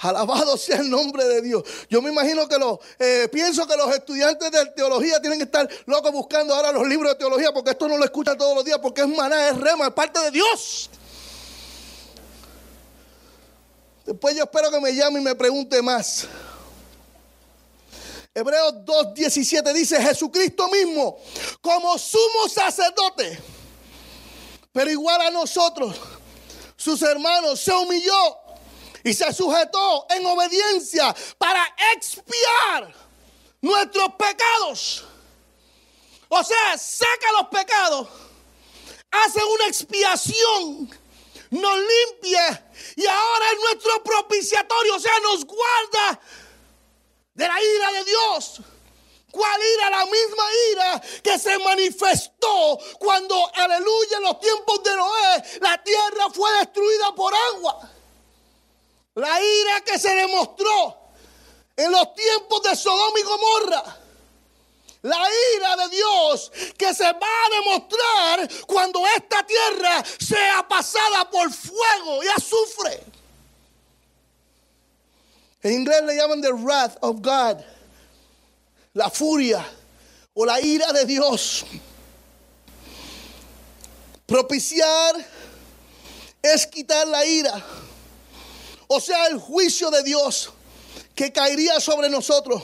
Alabado 0.02 0.56
sea 0.56 0.78
el 0.78 0.90
nombre 0.90 1.26
de 1.26 1.42
Dios. 1.42 1.64
Yo 1.90 2.02
me 2.02 2.10
imagino 2.10 2.48
que 2.48 2.58
los, 2.58 2.80
eh, 3.00 3.28
pienso 3.32 3.68
que 3.68 3.76
los 3.76 3.94
estudiantes 3.94 4.50
de 4.50 4.66
teología 4.68 5.20
tienen 5.20 5.40
que 5.40 5.46
estar 5.46 5.68
locos 5.88 6.12
buscando 6.14 6.56
ahora 6.56 6.72
los 6.72 6.88
libros 6.88 7.12
de 7.12 7.18
teología 7.18 7.52
porque 7.52 7.72
esto 7.72 7.88
no 7.88 7.98
lo 7.98 8.06
escuchan 8.06 8.38
todos 8.38 8.56
los 8.56 8.64
días 8.64 8.80
porque 8.82 9.02
es 9.02 9.08
maná, 9.08 9.50
es 9.50 9.58
rema, 9.58 9.88
es 9.88 9.94
parte 9.94 10.20
de 10.22 10.32
Dios. 10.32 10.90
Después 14.06 14.36
yo 14.36 14.44
espero 14.44 14.72
que 14.72 14.80
me 14.80 14.96
llame 14.96 15.20
y 15.20 15.24
me 15.24 15.36
pregunte 15.36 15.82
más. 15.82 16.28
Hebreos 18.34 18.74
2.17 18.86 19.74
dice 19.74 20.02
Jesucristo 20.02 20.68
mismo 20.70 21.18
como 21.62 21.98
sumo 21.98 22.48
sacerdote, 22.48 23.40
pero 24.72 24.92
igual 24.92 25.20
a 25.22 25.32
nosotros, 25.32 25.96
sus 26.76 27.02
hermanos, 27.02 27.60
se 27.60 27.74
humilló 27.74 28.38
y 29.04 29.14
se 29.14 29.34
sujetó 29.34 30.06
en 30.12 30.26
obediencia 30.26 31.16
para 31.38 31.76
expiar 31.96 32.94
nuestros 33.62 34.14
pecados. 34.14 35.06
O 36.28 36.44
sea, 36.44 36.78
saca 36.78 37.32
los 37.40 37.50
pecados, 37.50 38.08
hace 39.10 39.44
una 39.44 39.66
expiación, 39.66 41.00
nos 41.50 41.78
limpia 41.80 42.72
y 42.96 43.06
ahora 43.08 43.46
es 43.54 43.60
nuestro 43.60 44.04
propiciatorio, 44.04 44.96
o 44.96 45.00
sea, 45.00 45.20
nos 45.24 45.44
guarda 45.46 46.22
de 47.40 47.48
la 47.48 47.64
ira 47.64 47.92
de 47.94 48.04
Dios. 48.04 48.62
¿Cuál 49.32 49.62
ira? 49.62 49.90
La 49.92 50.06
misma 50.06 50.44
ira 50.72 51.02
que 51.24 51.40
se 51.40 51.58
manifestó 51.60 52.78
cuando, 53.00 53.50
aleluya, 53.56 54.18
en 54.18 54.24
los 54.24 54.40
tiempos 54.42 54.84
de 54.84 54.94
Noé, 54.94 55.44
la 55.62 55.82
tierra 55.82 56.26
fue 56.34 56.52
destruida 56.60 57.16
por 57.16 57.34
agua. 57.34 57.90
La 59.16 59.42
ira 59.42 59.82
que 59.86 59.98
se 59.98 60.10
demostró 60.16 60.98
en 61.78 61.90
los 61.94 62.14
tiempos 62.14 62.62
de 62.64 62.76
Sodoma 62.76 63.20
y 63.20 63.24
Gomorra. 63.24 63.98
La 65.04 65.24
ira 65.56 65.78
de 65.78 65.96
Dios 65.96 66.52
que 66.78 66.94
se 66.94 67.06
va 67.06 67.46
a 67.46 67.50
demostrar 67.52 68.66
cuando 68.68 69.02
esta 69.16 69.46
tierra 69.46 70.04
sea 70.20 70.68
pasada 70.68 71.30
por 71.30 71.50
fuego 71.54 72.22
y 72.22 72.28
azufre. 72.28 73.19
En 75.62 75.74
inglés 75.74 76.02
le 76.06 76.16
llaman 76.16 76.42
the 76.42 76.54
wrath 76.54 76.98
of 77.02 77.22
God. 77.22 77.64
La 78.94 79.10
furia 79.10 79.64
o 80.34 80.46
la 80.46 80.60
ira 80.60 80.92
de 80.94 81.06
Dios. 81.06 81.66
Propiciar 84.26 85.16
es 86.42 86.66
quitar 86.68 87.08
la 87.08 87.26
ira. 87.26 87.64
O 88.88 89.00
sea, 89.00 89.28
el 89.28 89.38
juicio 89.38 89.92
de 89.92 90.04
Dios 90.04 90.52
que 91.14 91.32
caería 91.32 91.80
sobre 91.80 92.10
nosotros. 92.10 92.64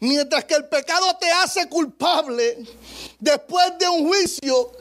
Mientras 0.00 0.44
que 0.44 0.54
el 0.54 0.68
pecado 0.68 1.16
te 1.16 1.30
hace 1.30 1.68
culpable 1.68 2.58
después 3.18 3.78
de 3.78 3.88
un 3.88 4.06
juicio, 4.06 4.72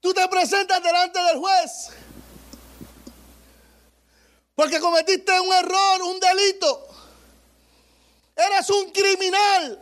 tú 0.00 0.12
te 0.14 0.28
presentas 0.28 0.82
delante 0.82 1.18
del 1.18 1.38
juez 1.38 1.88
porque 4.54 4.80
cometiste 4.80 5.40
un 5.40 5.52
error, 5.52 6.02
un 6.02 6.20
delito. 6.20 6.88
Eres 8.36 8.70
un 8.70 8.90
criminal. 8.90 9.80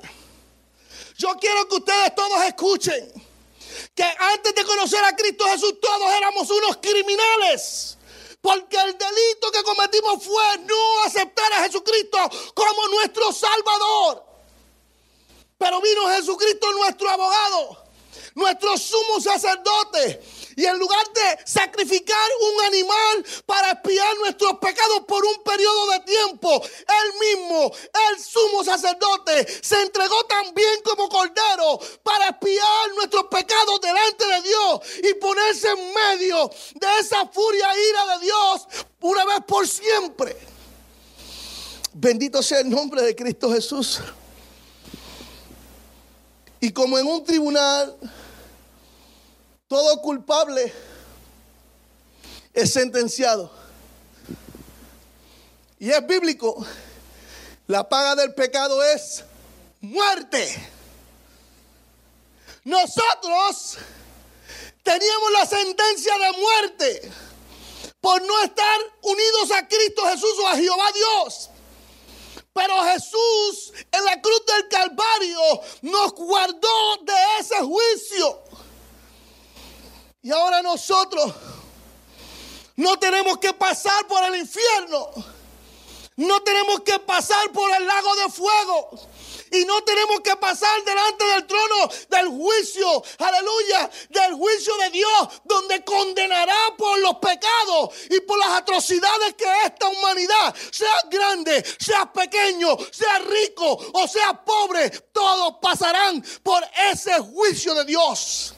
Yo 1.17 1.35
quiero 1.41 1.69
que 1.69 1.77
ustedes 1.77 2.15
todos 2.15 2.43
escuchen 2.45 3.13
que 3.95 4.03
antes 4.03 4.55
de 4.55 4.65
conocer 4.65 5.05
a 5.05 5.15
Cristo 5.15 5.45
Jesús 5.45 5.75
todos 5.81 6.13
éramos 6.13 6.51
unos 6.51 6.79
criminales. 6.79 7.97
Porque 8.41 8.77
el 8.79 8.97
delito 8.97 9.51
que 9.53 9.63
cometimos 9.63 10.25
fue 10.25 10.59
no 10.65 11.05
aceptar 11.05 11.53
a 11.53 11.65
Jesucristo 11.65 12.19
como 12.55 12.89
nuestro 12.89 13.33
Salvador. 13.33 14.25
Pero 15.59 15.81
vino 15.83 16.09
Jesucristo 16.09 16.73
nuestro 16.73 17.11
abogado, 17.11 17.80
nuestro 18.35 18.77
sumo 18.77 19.21
sacerdote 19.21 20.21
y 20.57 20.65
en 20.65 20.79
lugar 20.79 21.05
de 21.15 21.39
sacrificar 21.45 22.31
un 22.43 22.65
animal 22.65 23.25
para 23.47 23.73
espiar 23.73 24.17
nuestros 24.19 24.59
pecados 24.59 25.01
por 25.07 25.25
un 25.25 25.43
periodo 25.43 25.91
de 25.93 26.01
tiempo, 26.01 26.63
él 26.63 27.37
mismo, 27.39 27.73
el 28.11 28.23
sumo 28.23 28.65
sacerdote, 28.65 29.47
se 29.63 29.81
entregó 29.83 30.23
también 30.25 30.83
como 30.85 31.09
cordero 31.09 31.81
para 32.03 32.29
espiar 32.29 32.95
nuestros 32.97 33.25
pecados 33.25 33.81
delante 33.81 34.27
de 34.27 34.43
Dios 34.43 34.81
y 35.11 35.15
ponerse 35.15 35.69
en 35.69 35.95
medio 35.95 36.51
de 36.75 36.87
esa 37.01 37.27
furia 37.29 37.67
e 37.73 37.89
ira 37.89 38.19
de 38.19 38.25
Dios 38.25 38.67
una 39.01 39.25
vez 39.25 39.39
por 39.47 39.67
siempre. 39.67 40.37
Bendito 41.93 42.43
sea 42.43 42.61
el 42.61 42.71
nombre 42.71 43.03
de 43.03 43.17
Cristo 43.17 43.53
Jesús. 43.53 44.01
Y 46.61 46.71
como 46.73 46.99
en 46.99 47.07
un 47.07 47.25
tribunal 47.25 47.97
todo 49.71 50.03
culpable 50.03 50.73
es 52.53 52.73
sentenciado. 52.73 53.53
Y 55.79 55.91
es 55.91 56.07
bíblico. 56.09 56.67
La 57.69 57.89
paga 57.89 58.17
del 58.17 58.35
pecado 58.35 58.83
es 58.83 59.23
muerte. 59.81 60.69
Nosotros 62.65 63.79
teníamos 64.83 65.33
la 65.39 65.47
sentencia 65.47 66.19
de 66.19 66.33
muerte 66.33 67.13
por 68.01 68.21
no 68.23 68.43
estar 68.43 68.81
unidos 69.03 69.53
a 69.53 69.69
Cristo 69.69 70.03
Jesús 70.07 70.35
o 70.43 70.49
a 70.49 70.57
Jehová 70.57 70.91
Dios. 70.93 71.49
Pero 72.53 72.75
Jesús 72.87 73.73
en 73.93 74.05
la 74.05 74.21
cruz 74.21 74.43
del 74.47 74.69
Calvario 74.69 75.41
nos 75.83 76.13
guardó 76.15 76.97
de 77.05 77.15
ese 77.39 77.55
juicio. 77.59 78.43
Y 80.23 80.31
ahora 80.31 80.61
nosotros 80.61 81.33
no 82.77 82.99
tenemos 82.99 83.39
que 83.39 83.55
pasar 83.55 84.07
por 84.07 84.23
el 84.25 84.37
infierno. 84.37 85.11
No 86.17 86.43
tenemos 86.43 86.81
que 86.81 86.99
pasar 86.99 87.51
por 87.51 87.75
el 87.75 87.87
lago 87.87 88.15
de 88.17 88.29
fuego. 88.31 88.91
Y 89.53 89.65
no 89.65 89.83
tenemos 89.83 90.21
que 90.21 90.37
pasar 90.37 90.85
delante 90.85 91.25
del 91.25 91.47
trono 91.47 91.91
del 92.09 92.29
juicio, 92.29 93.03
aleluya, 93.19 93.91
del 94.11 94.35
juicio 94.35 94.77
de 94.77 94.91
Dios, 94.91 95.29
donde 95.45 95.83
condenará 95.83 96.77
por 96.77 96.99
los 97.01 97.17
pecados 97.17 97.91
y 98.11 98.21
por 98.21 98.39
las 98.39 98.51
atrocidades 98.51 99.35
que 99.35 99.47
esta 99.65 99.89
humanidad, 99.89 100.55
sea 100.71 101.03
grande, 101.11 101.65
sea 101.81 102.13
pequeño, 102.13 102.77
sea 102.93 103.19
rico 103.19 103.77
o 103.93 104.07
sea 104.07 104.35
pobre, 104.35 104.91
todos 105.13 105.57
pasarán 105.61 106.25
por 106.45 106.63
ese 106.93 107.19
juicio 107.19 107.75
de 107.75 107.87
Dios. 107.87 108.55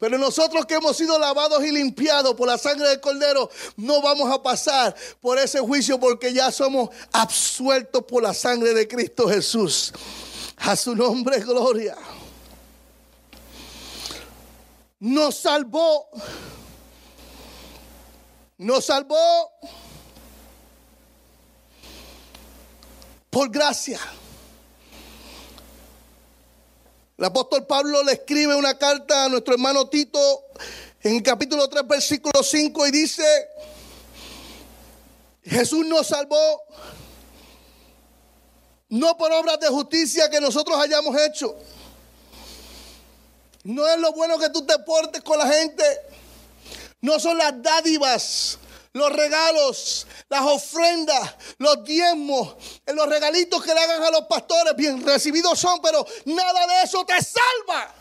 Pero 0.00 0.16
nosotros 0.16 0.64
que 0.64 0.74
hemos 0.76 0.96
sido 0.96 1.18
lavados 1.18 1.62
y 1.62 1.70
limpiados 1.70 2.34
por 2.34 2.48
la 2.48 2.56
sangre 2.56 2.88
del 2.88 3.00
cordero, 3.00 3.50
no 3.76 4.00
vamos 4.00 4.32
a 4.32 4.42
pasar 4.42 4.96
por 5.20 5.38
ese 5.38 5.60
juicio 5.60 6.00
porque 6.00 6.32
ya 6.32 6.50
somos 6.50 6.88
absueltos 7.12 8.02
por 8.04 8.22
la 8.22 8.32
sangre 8.32 8.72
de 8.72 8.88
Cristo 8.88 9.28
Jesús. 9.28 9.92
A 10.56 10.74
su 10.74 10.96
nombre, 10.96 11.40
gloria. 11.40 11.96
Nos 15.00 15.36
salvó. 15.36 16.08
Nos 18.56 18.86
salvó 18.86 19.52
por 23.28 23.50
gracia. 23.50 24.00
El 27.20 27.26
apóstol 27.26 27.66
Pablo 27.66 28.02
le 28.02 28.12
escribe 28.12 28.54
una 28.54 28.78
carta 28.78 29.26
a 29.26 29.28
nuestro 29.28 29.52
hermano 29.52 29.86
Tito 29.90 30.46
en 31.02 31.16
el 31.16 31.22
capítulo 31.22 31.68
3, 31.68 31.86
versículo 31.86 32.42
5 32.42 32.86
y 32.86 32.90
dice, 32.90 33.22
Jesús 35.42 35.84
nos 35.84 36.06
salvó 36.06 36.62
no 38.88 39.18
por 39.18 39.30
obras 39.32 39.60
de 39.60 39.66
justicia 39.66 40.30
que 40.30 40.40
nosotros 40.40 40.78
hayamos 40.78 41.14
hecho. 41.20 41.54
No 43.64 43.86
es 43.86 43.98
lo 43.98 44.12
bueno 44.12 44.38
que 44.38 44.48
tú 44.48 44.64
te 44.64 44.78
portes 44.78 45.22
con 45.22 45.36
la 45.36 45.46
gente. 45.46 45.84
No 47.02 47.20
son 47.20 47.36
las 47.36 47.62
dádivas 47.62 48.58
los 48.92 49.12
regalos, 49.12 50.06
las 50.28 50.42
ofrendas, 50.42 51.34
los 51.58 51.84
diezmos, 51.84 52.56
los 52.86 53.08
regalitos 53.08 53.62
que 53.62 53.72
le 53.72 53.80
hagan 53.80 54.02
a 54.02 54.10
los 54.10 54.22
pastores, 54.22 54.74
bien 54.76 55.04
recibidos 55.04 55.58
son, 55.60 55.80
pero 55.80 56.04
nada 56.24 56.66
de 56.66 56.82
eso 56.82 57.04
te 57.04 57.14
salva. 57.22 57.94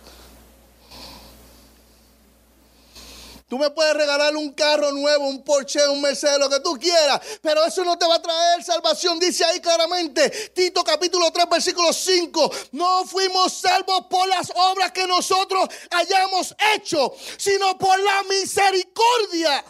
Tú 3.48 3.58
me 3.58 3.72
puedes 3.72 3.96
regalar 3.96 4.36
un 4.36 4.54
carro 4.54 4.92
nuevo, 4.92 5.28
un 5.28 5.44
Porsche, 5.44 5.88
un 5.88 6.02
Mercedes, 6.02 6.38
lo 6.38 6.48
que 6.50 6.60
tú 6.60 6.78
quieras, 6.80 7.20
pero 7.42 7.66
eso 7.66 7.84
no 7.84 7.98
te 7.98 8.06
va 8.06 8.16
a 8.16 8.22
traer 8.22 8.64
salvación. 8.64 9.20
Dice 9.20 9.44
ahí 9.44 9.60
claramente, 9.60 10.30
Tito 10.54 10.84
capítulo 10.84 11.32
3, 11.32 11.50
versículo 11.50 11.92
5, 11.92 12.52
no 12.74 13.06
fuimos 13.06 13.54
salvos 13.54 14.06
por 14.08 14.28
las 14.28 14.52
obras 14.56 14.92
que 14.92 15.08
nosotros 15.08 15.68
hayamos 15.90 16.56
hecho, 16.76 17.12
sino 17.38 17.76
por 17.76 18.00
la 18.00 18.22
misericordia 18.30 19.66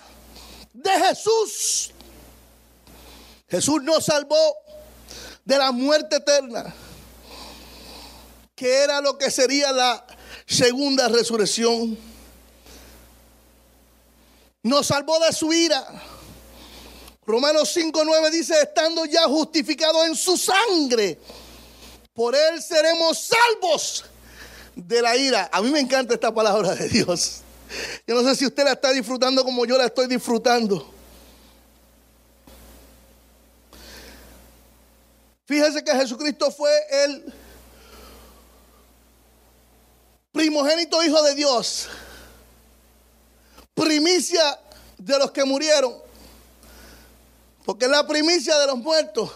de 0.82 0.92
Jesús. 1.08 1.92
Jesús 3.48 3.84
nos 3.84 4.06
salvó 4.06 4.56
de 5.46 5.58
la 5.58 5.72
muerte 5.72 6.18
eterna, 6.18 6.74
que 8.56 8.84
era 8.84 9.02
lo 9.02 9.18
que 9.18 9.32
sería 9.32 9.72
la 9.72 10.06
segunda 10.46 11.08
resurrección 11.08 11.98
nos 14.63 14.88
salvó 14.88 15.20
de 15.20 15.32
su 15.34 15.52
ira. 15.54 15.86
Romanos 17.26 17.76
5.9 17.76 18.32
dice, 18.32 18.54
estando 18.62 19.06
ya 19.06 19.24
justificados 19.24 20.06
en 20.08 20.15
su 20.15 20.36
sangre, 20.36 21.20
por 22.13 22.36
él 22.36 22.62
seremos 22.62 23.20
salvos 23.20 24.06
de 24.76 25.02
la 25.02 25.15
ira. 25.15 25.50
A 25.52 25.62
mí 25.62 25.70
me 25.70 25.80
encanta 25.80 26.15
esta 26.15 26.34
palabra 26.34 26.76
de 26.76 26.89
Dios. 26.89 27.42
Yo 28.08 28.15
no 28.15 28.27
sé 28.27 28.36
si 28.36 28.45
usted 28.45 28.63
la 28.63 28.73
está 28.73 28.91
disfrutando 28.91 29.43
como 29.43 29.65
yo 29.65 29.77
la 29.77 29.86
estoy 29.86 30.08
disfrutando. 30.08 30.93
Fíjese 35.45 35.84
que 35.84 35.91
Jesucristo 35.91 36.51
fue 36.51 36.71
el 37.05 37.34
primogénito 40.32 41.03
hijo 41.03 41.21
de 41.23 41.36
Dios 41.36 41.89
primicia 43.79 44.60
de 44.97 45.17
los 45.17 45.32
que 45.32 45.45
murieron. 45.45 45.95
Porque 47.65 47.86
es 47.86 47.91
la 47.91 48.05
primicia 48.05 48.58
de 48.60 48.67
los 48.67 48.77
muertos. 48.77 49.32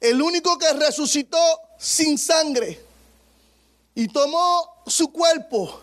El 0.00 0.20
único 0.20 0.58
que 0.58 0.72
resucitó 0.72 1.38
sin 1.78 2.18
sangre. 2.18 2.84
Y 3.94 4.08
tomó 4.08 4.82
su 4.86 5.12
cuerpo 5.12 5.82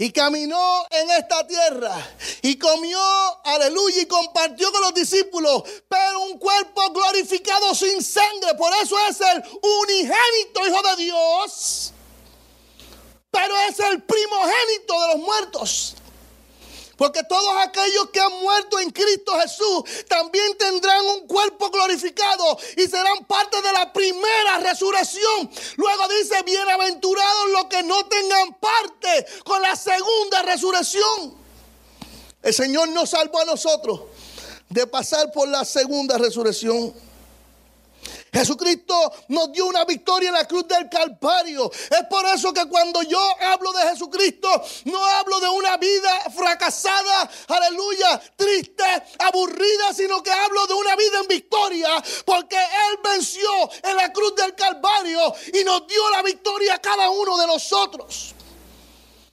y 0.00 0.12
caminó 0.12 0.86
en 0.88 1.10
esta 1.10 1.46
tierra 1.46 1.94
y 2.40 2.58
comió, 2.58 2.98
aleluya, 3.44 4.00
y 4.00 4.06
compartió 4.06 4.72
con 4.72 4.80
los 4.80 4.94
discípulos, 4.94 5.62
pero 5.86 6.20
un 6.22 6.38
cuerpo 6.38 6.90
glorificado 6.90 7.74
sin 7.74 8.02
sangre. 8.02 8.54
Por 8.56 8.72
eso 8.82 8.96
es 9.10 9.20
el 9.20 9.44
unigénito 9.60 10.66
Hijo 10.66 10.82
de 10.88 11.04
Dios, 11.04 11.92
pero 13.30 13.54
es 13.68 13.78
el 13.78 14.02
primogénito 14.02 15.02
de 15.02 15.08
los 15.08 15.18
muertos. 15.18 15.94
Porque 16.96 17.22
todos 17.24 17.56
aquellos 17.58 18.08
que 18.10 18.20
han 18.20 18.40
muerto 18.40 18.78
en 18.78 18.90
Cristo 18.90 19.32
Jesús 19.38 20.06
también 20.08 20.56
tendrán 20.56 21.04
un 21.08 21.19
y 22.76 22.88
serán 22.88 23.24
parte 23.26 23.60
de 23.62 23.72
la 23.72 23.92
primera 23.92 24.58
resurrección. 24.58 25.50
Luego 25.76 26.08
dice, 26.08 26.42
bienaventurados 26.44 27.50
los 27.50 27.64
que 27.66 27.82
no 27.82 28.04
tengan 28.06 28.54
parte 28.54 29.26
con 29.44 29.60
la 29.62 29.76
segunda 29.76 30.42
resurrección. 30.42 31.34
El 32.42 32.54
Señor 32.54 32.88
nos 32.88 33.10
salvó 33.10 33.40
a 33.40 33.44
nosotros 33.44 34.00
de 34.68 34.86
pasar 34.86 35.30
por 35.32 35.48
la 35.48 35.64
segunda 35.64 36.16
resurrección. 36.16 36.94
Jesucristo 38.32 39.12
nos 39.28 39.50
dio 39.52 39.66
una 39.66 39.84
victoria 39.84 40.28
en 40.28 40.34
la 40.34 40.46
cruz 40.46 40.66
del 40.68 40.88
Calvario. 40.88 41.70
Es 41.70 42.04
por 42.08 42.24
eso 42.26 42.52
que 42.52 42.66
cuando 42.66 43.02
yo 43.02 43.20
hablo 43.40 43.72
de 43.72 43.82
Jesucristo, 43.90 44.48
no 44.84 45.04
hablo 45.04 45.40
de 45.40 45.48
una 45.48 45.76
vida 45.76 46.30
fracasada, 46.34 47.30
aleluya, 47.48 48.20
triste, 48.36 48.84
aburrida, 49.18 49.92
sino 49.94 50.22
que 50.22 50.30
hablo 50.30 50.66
de 50.66 50.74
una 50.74 50.96
vida 50.96 51.20
en 51.20 51.28
victoria, 51.28 52.02
porque 52.24 52.56
Él 52.56 52.98
venció 53.02 53.50
en 53.82 53.96
la 53.96 54.12
cruz 54.12 54.34
del 54.36 54.54
Calvario 54.54 55.34
y 55.52 55.64
nos 55.64 55.86
dio 55.86 56.10
la 56.10 56.22
victoria 56.22 56.74
a 56.74 56.78
cada 56.78 57.10
uno 57.10 57.36
de 57.36 57.46
nosotros. 57.46 58.34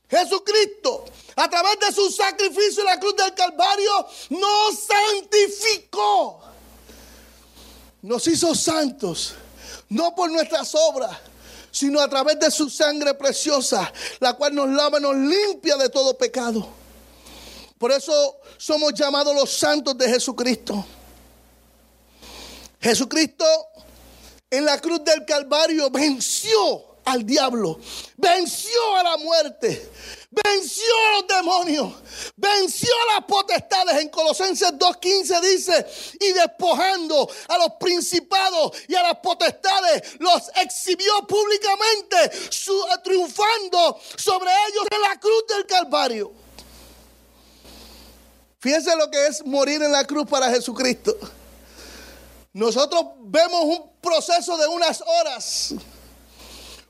Jesucristo, 0.10 1.06
a 1.36 1.50
través 1.50 1.80
de 1.80 1.94
su 1.94 2.10
sacrificio 2.10 2.82
en 2.82 2.88
la 2.88 3.00
cruz 3.00 3.16
del 3.16 3.34
Calvario, 3.34 4.08
nos 4.30 4.80
santificó 4.80 6.47
nos 8.08 8.26
hizo 8.28 8.56
santos, 8.56 9.34
no 9.90 10.16
por 10.16 10.32
nuestras 10.32 10.74
obras, 10.76 11.12
sino 11.70 12.00
a 12.00 12.10
través 12.10 12.40
de 12.40 12.50
su 12.50 12.70
sangre 12.70 13.14
preciosa, 13.14 13.92
la 14.20 14.34
cual 14.34 14.56
nos 14.56 14.70
lava, 14.70 15.00
nos 15.00 15.16
limpia 15.16 15.76
de 15.76 15.90
todo 15.90 16.18
pecado. 16.18 16.68
Por 17.78 17.92
eso 17.92 18.38
somos 18.58 18.94
llamados 18.94 19.36
los 19.36 19.52
santos 19.52 19.98
de 19.98 20.08
Jesucristo. 20.08 20.86
Jesucristo 22.80 23.46
en 24.50 24.64
la 24.64 24.80
cruz 24.80 25.04
del 25.04 25.26
Calvario 25.26 25.90
venció 25.92 26.87
al 27.08 27.26
diablo, 27.26 27.80
venció 28.18 28.98
a 28.98 29.04
la 29.04 29.18
muerte, 29.18 29.92
venció 30.30 30.84
a 30.84 31.12
los 31.14 31.28
demonios, 31.28 31.94
venció 32.36 32.90
a 32.94 33.14
las 33.16 33.26
potestades. 33.26 34.02
En 34.02 34.10
Colosenses 34.10 34.74
2.15 34.74 35.42
dice, 35.42 35.88
y 36.20 36.34
despojando 36.34 37.30
a 37.48 37.58
los 37.60 37.70
principados 37.80 38.74
y 38.90 38.96
a 38.96 39.04
las 39.04 39.20
potestades, 39.20 40.20
los 40.20 40.52
exhibió 40.62 41.26
públicamente, 41.26 42.30
triunfando 43.04 44.00
sobre 44.18 44.52
ellos 44.68 44.86
en 44.92 45.02
la 45.02 45.18
cruz 45.18 45.46
del 45.48 45.66
Calvario. 45.66 46.34
Fíjense 48.60 48.94
lo 48.98 49.10
que 49.10 49.28
es 49.28 49.46
morir 49.46 49.82
en 49.82 49.94
la 49.94 50.04
cruz 50.04 50.28
para 50.30 50.50
Jesucristo. 50.50 51.18
Nosotros 52.52 53.06
vemos 53.20 53.64
un 53.64 53.92
proceso 54.02 54.58
de 54.58 54.68
unas 54.68 55.02
horas 55.02 55.74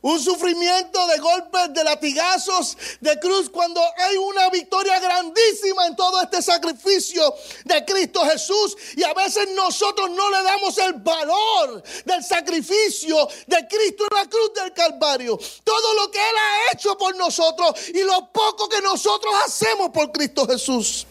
un 0.07 0.21
sufrimiento 0.21 1.05
de 1.07 1.17
golpes, 1.17 1.73
de 1.73 1.83
latigazos, 1.83 2.77
de 3.01 3.19
cruz, 3.19 3.49
cuando 3.49 3.81
hay 3.97 4.15
una 4.15 4.49
victoria 4.49 4.99
grandísima 5.01 5.85
en 5.85 5.97
todo 5.97 6.21
este 6.21 6.41
sacrificio 6.41 7.35
de 7.65 7.83
Cristo 7.83 8.21
Jesús. 8.25 8.77
Y 8.95 9.03
a 9.03 9.13
veces 9.13 9.49
nosotros 9.53 10.09
no 10.11 10.29
le 10.29 10.43
damos 10.43 10.77
el 10.77 10.93
valor 10.93 11.83
del 12.05 12.23
sacrificio 12.23 13.27
de 13.47 13.67
Cristo 13.67 14.05
en 14.09 14.17
la 14.17 14.29
cruz 14.29 14.53
del 14.53 14.73
Calvario. 14.73 15.37
Todo 15.65 15.93
lo 15.95 16.09
que 16.09 16.19
Él 16.19 16.35
ha 16.37 16.73
hecho 16.73 16.97
por 16.97 17.13
nosotros 17.17 17.89
y 17.89 18.01
lo 18.03 18.31
poco 18.31 18.69
que 18.69 18.79
nosotros 18.79 19.33
hacemos 19.45 19.89
por 19.89 20.09
Cristo 20.13 20.47
Jesús. 20.47 21.05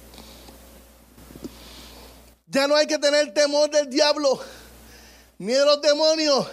Ya 2.47 2.67
no 2.67 2.77
hay 2.77 2.87
que 2.87 2.97
tener 2.97 3.35
temor 3.35 3.69
del 3.69 3.91
diablo, 3.91 4.41
ni 5.37 5.53
de 5.53 5.65
los 5.67 5.83
demonios 5.83 6.47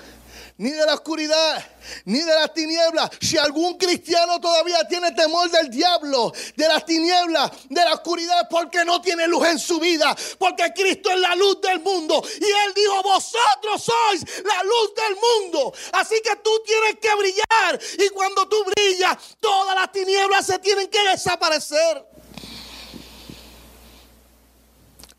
ni 0.63 0.71
de 0.71 0.85
la 0.85 0.93
oscuridad, 0.93 1.61
ni 2.05 2.19
de 2.19 2.33
las 2.33 2.53
tinieblas. 2.53 3.09
Si 3.19 3.37
algún 3.37 3.77
cristiano 3.77 4.39
todavía 4.39 4.87
tiene 4.87 5.11
temor 5.11 5.51
del 5.51 5.69
diablo, 5.69 6.31
de 6.55 6.67
las 6.69 6.85
tinieblas, 6.85 7.51
de 7.67 7.83
la 7.83 7.95
oscuridad, 7.95 8.47
porque 8.49 8.85
no 8.85 9.01
tiene 9.01 9.27
luz 9.27 9.45
en 9.45 9.59
su 9.59 9.77
vida, 9.77 10.15
porque 10.39 10.71
Cristo 10.73 11.11
es 11.11 11.19
la 11.19 11.35
luz 11.35 11.59
del 11.59 11.81
mundo. 11.81 12.23
Y 12.39 12.45
Él 12.45 12.73
dijo, 12.73 13.03
vosotros 13.03 13.83
sois 13.83 14.23
la 14.45 14.63
luz 14.63 14.95
del 14.95 15.17
mundo. 15.17 15.73
Así 15.91 16.15
que 16.23 16.37
tú 16.37 16.51
tienes 16.65 16.95
que 17.01 17.13
brillar. 17.13 17.79
Y 17.99 18.09
cuando 18.11 18.47
tú 18.47 18.63
brillas, 18.63 19.17
todas 19.41 19.75
las 19.75 19.91
tinieblas 19.91 20.45
se 20.45 20.59
tienen 20.59 20.87
que 20.87 21.09
desaparecer. 21.09 22.07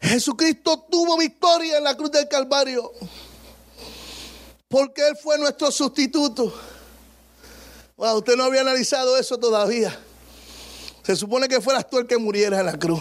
Jesucristo 0.00 0.87
tuvo 0.90 1.18
victoria 1.18 1.76
en 1.76 1.85
la 1.85 1.94
cruz 1.94 2.12
del 2.12 2.28
Calvario. 2.28 2.92
Porque 4.74 5.06
Él 5.06 5.16
fue 5.16 5.38
nuestro 5.38 5.70
sustituto. 5.70 6.52
usted 7.96 8.34
no 8.34 8.42
había 8.42 8.62
analizado 8.62 9.16
eso 9.16 9.38
todavía. 9.38 9.96
Se 11.04 11.14
supone 11.14 11.46
que 11.46 11.60
fueras 11.60 11.88
tú 11.88 11.98
el 11.98 12.08
que 12.08 12.18
muriera 12.18 12.58
en 12.58 12.66
la 12.66 12.76
cruz. 12.76 13.00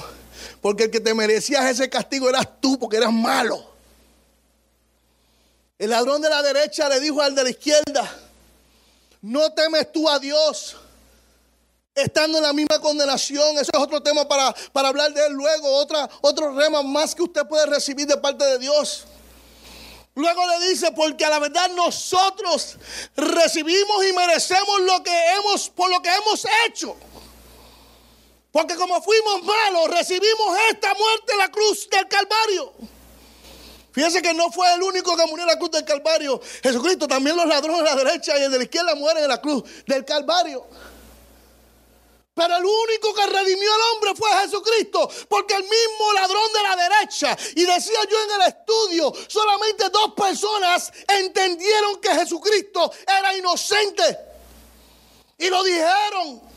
Porque 0.62 0.84
el 0.84 0.92
que 0.92 1.00
te 1.00 1.16
merecías 1.16 1.66
ese 1.66 1.90
castigo 1.90 2.30
eras 2.30 2.48
tú, 2.62 2.78
porque 2.78 2.98
eras 2.98 3.12
malo. 3.12 3.72
El 5.80 5.90
ladrón 5.90 6.22
de 6.22 6.30
la 6.30 6.44
derecha 6.44 6.88
le 6.90 7.00
dijo 7.00 7.20
al 7.24 7.34
de 7.34 7.44
la 7.44 7.50
izquierda, 7.50 8.20
no 9.24 9.52
temes 9.54 9.92
tú 9.92 10.08
a 10.08 10.20
Dios, 10.20 10.76
estando 11.96 12.38
en 12.38 12.44
la 12.44 12.54
misma 12.54 12.80
condenación. 12.82 13.58
Eso 13.58 13.72
es 13.74 13.80
otro 13.80 14.00
tema 14.04 14.28
para, 14.28 14.54
para 14.72 14.90
hablar 14.90 15.12
de 15.12 15.26
él 15.26 15.34
luego, 15.34 15.88
otro 16.22 16.52
rema 16.56 16.84
más 16.84 17.16
que 17.16 17.24
usted 17.24 17.48
puede 17.48 17.66
recibir 17.66 18.06
de 18.06 18.18
parte 18.18 18.46
de 18.46 18.60
Dios. 18.60 19.08
Luego 20.16 20.46
le 20.46 20.70
dice, 20.70 20.92
porque 20.92 21.26
a 21.26 21.30
la 21.30 21.40
verdad 21.40 21.70
nosotros 21.72 22.78
recibimos 23.16 24.06
y 24.06 24.14
merecemos 24.14 24.82
lo 24.82 25.02
que 25.02 25.34
hemos, 25.34 25.70
por 25.70 25.90
lo 25.90 26.02
que 26.02 26.10
hemos 26.10 26.46
hecho. 26.68 26.96
Porque 28.52 28.76
como 28.76 29.02
fuimos 29.02 29.42
malos, 29.44 29.90
recibimos 29.90 30.58
esta 30.72 30.94
muerte 30.94 31.32
en 31.32 31.38
la 31.40 31.50
cruz 31.50 31.90
del 31.90 32.08
Calvario. 32.08 32.74
Fíjense 33.92 34.22
que 34.22 34.34
no 34.34 34.52
fue 34.52 34.72
el 34.74 34.84
único 34.84 35.18
que 35.18 35.26
murió 35.26 35.44
en 35.44 35.50
la 35.50 35.58
cruz 35.58 35.72
del 35.72 35.86
Calvario. 35.86 36.40
Jesucristo, 36.62 37.08
también 37.08 37.36
los 37.36 37.48
ladrones 37.48 37.80
de 37.80 37.84
la 37.86 37.96
derecha 37.96 38.38
y 38.38 38.44
el 38.44 38.52
de 38.52 38.58
la 38.60 38.64
izquierda 38.64 38.94
mueren 38.96 39.24
en 39.24 39.30
la 39.30 39.42
cruz 39.42 39.64
del 39.88 40.06
Calvario. 40.06 40.68
Pero 42.34 42.58
el 42.58 42.66
único 42.66 43.14
que 43.14 43.28
redimió 43.28 43.74
al 43.74 43.82
hombre 43.94 44.16
fue 44.16 44.30
Jesucristo, 44.42 45.10
porque 45.30 45.54
el 45.54 45.64
mismo 45.64 46.14
ladrón 46.14 46.52
de 46.54 46.64
la 46.64 46.90
derecha, 46.90 47.38
y 47.56 47.64
decía 47.64 48.00
yo 48.10 48.24
en 48.24 48.42
el 48.42 48.48
estudio, 48.48 49.14
solamente 49.28 49.90
dos 49.90 50.14
personas 50.16 50.92
entendieron 51.08 52.02
que 52.02 52.10
Jesucristo 52.10 52.92
era 53.08 53.38
inocente. 53.38 54.18
Y 55.38 55.50
lo 55.50 55.64
dijeron. 55.64 56.54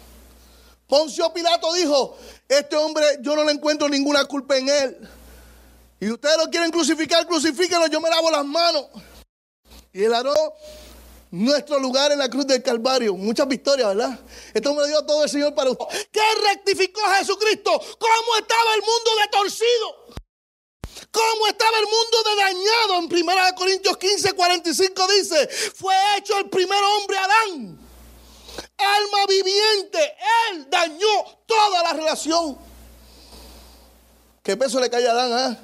Poncio 0.86 1.32
Pilato 1.32 1.72
dijo, 1.72 2.16
este 2.48 2.76
hombre 2.76 3.18
yo 3.20 3.34
no 3.34 3.42
le 3.42 3.52
encuentro 3.52 3.88
ninguna 3.88 4.24
culpa 4.24 4.56
en 4.56 4.68
él. 4.68 5.10
Y 5.98 6.10
ustedes 6.10 6.36
lo 6.38 6.48
quieren 6.48 6.70
crucificar, 6.70 7.26
crucifíquenlo, 7.26 7.88
yo 7.88 8.00
me 8.00 8.08
lavo 8.08 8.30
las 8.30 8.44
manos. 8.44 8.86
Y 9.92 10.04
él 10.04 10.14
haró 10.14 10.34
nuestro 11.36 11.78
lugar 11.78 12.12
en 12.12 12.18
la 12.18 12.30
cruz 12.30 12.46
del 12.46 12.62
Calvario. 12.62 13.14
Muchas 13.14 13.46
victorias, 13.46 13.88
¿verdad? 13.88 14.18
Esto 14.54 14.74
me 14.74 14.80
lo 14.80 14.86
dio 14.86 15.04
todo 15.04 15.24
el 15.24 15.30
Señor 15.30 15.54
para 15.54 15.70
usted. 15.70 15.84
¿Qué 16.10 16.22
rectificó 16.48 17.00
Jesucristo? 17.18 17.70
¿Cómo 17.98 18.36
estaba 18.38 18.74
el 18.74 18.80
mundo 18.80 19.10
de 19.20 19.28
torcido? 19.30 20.06
¿Cómo 21.10 21.46
estaba 21.46 21.78
el 21.78 21.84
mundo 21.84 22.22
de 22.24 22.36
dañado? 22.36 22.98
En 22.98 23.04
1 23.04 23.54
Corintios 23.56 23.96
15, 23.96 24.32
45 24.32 25.08
dice, 25.18 25.48
fue 25.74 25.94
hecho 26.16 26.38
el 26.38 26.48
primer 26.48 26.82
hombre 26.82 27.18
Adán. 27.18 27.80
Alma 28.78 29.26
viviente. 29.28 30.16
Él 30.50 30.66
dañó 30.70 31.24
toda 31.46 31.82
la 31.82 31.92
relación. 31.92 32.58
¿Qué 34.42 34.56
peso 34.56 34.80
le 34.80 34.88
cae 34.88 35.06
a 35.06 35.10
Adán? 35.10 35.32
Ah? 35.32 35.60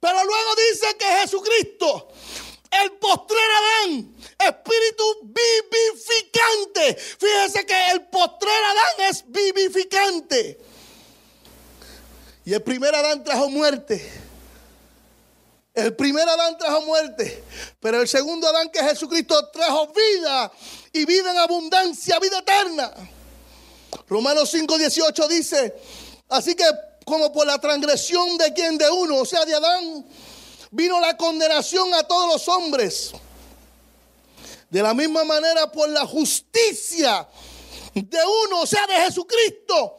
Pero 0.00 0.24
luego 0.24 0.50
dice 0.70 0.96
que 0.98 1.04
Jesucristo 1.04 2.08
el 2.82 2.92
postrer 2.92 3.38
Adán, 3.60 4.14
espíritu 4.38 5.04
vivificante. 5.22 6.94
Fíjese 6.94 7.66
que 7.66 7.90
el 7.92 8.06
postrer 8.06 8.64
Adán 8.64 9.10
es 9.10 9.24
vivificante. 9.26 10.58
Y 12.44 12.54
el 12.54 12.62
primer 12.62 12.94
Adán 12.94 13.22
trajo 13.22 13.50
muerte. 13.50 14.22
El 15.74 15.96
primer 15.96 16.28
Adán 16.28 16.58
trajo 16.58 16.82
muerte, 16.82 17.44
pero 17.80 18.02
el 18.02 18.08
segundo 18.08 18.46
Adán 18.46 18.68
que 18.70 18.78
es 18.78 18.90
Jesucristo 18.90 19.48
trajo 19.48 19.86
vida 19.88 20.52
y 20.92 21.06
vida 21.06 21.30
en 21.30 21.38
abundancia, 21.38 22.18
vida 22.18 22.40
eterna. 22.40 22.92
Romanos 24.06 24.50
5, 24.50 24.76
18 24.76 25.28
dice, 25.28 25.74
así 26.28 26.54
que 26.54 26.64
como 27.06 27.32
por 27.32 27.46
la 27.46 27.58
transgresión 27.58 28.36
de 28.36 28.52
quien 28.52 28.76
de 28.76 28.90
uno, 28.90 29.16
o 29.16 29.24
sea, 29.24 29.46
de 29.46 29.54
Adán, 29.54 30.04
vino 30.72 30.98
la 30.98 31.16
condenación 31.16 31.94
a 31.94 32.02
todos 32.02 32.32
los 32.32 32.48
hombres. 32.48 33.12
De 34.68 34.82
la 34.82 34.94
misma 34.94 35.22
manera, 35.22 35.70
por 35.70 35.88
la 35.88 36.06
justicia 36.06 37.28
de 37.94 38.18
uno, 38.46 38.62
o 38.62 38.66
sea, 38.66 38.86
de 38.86 38.94
Jesucristo, 38.94 39.98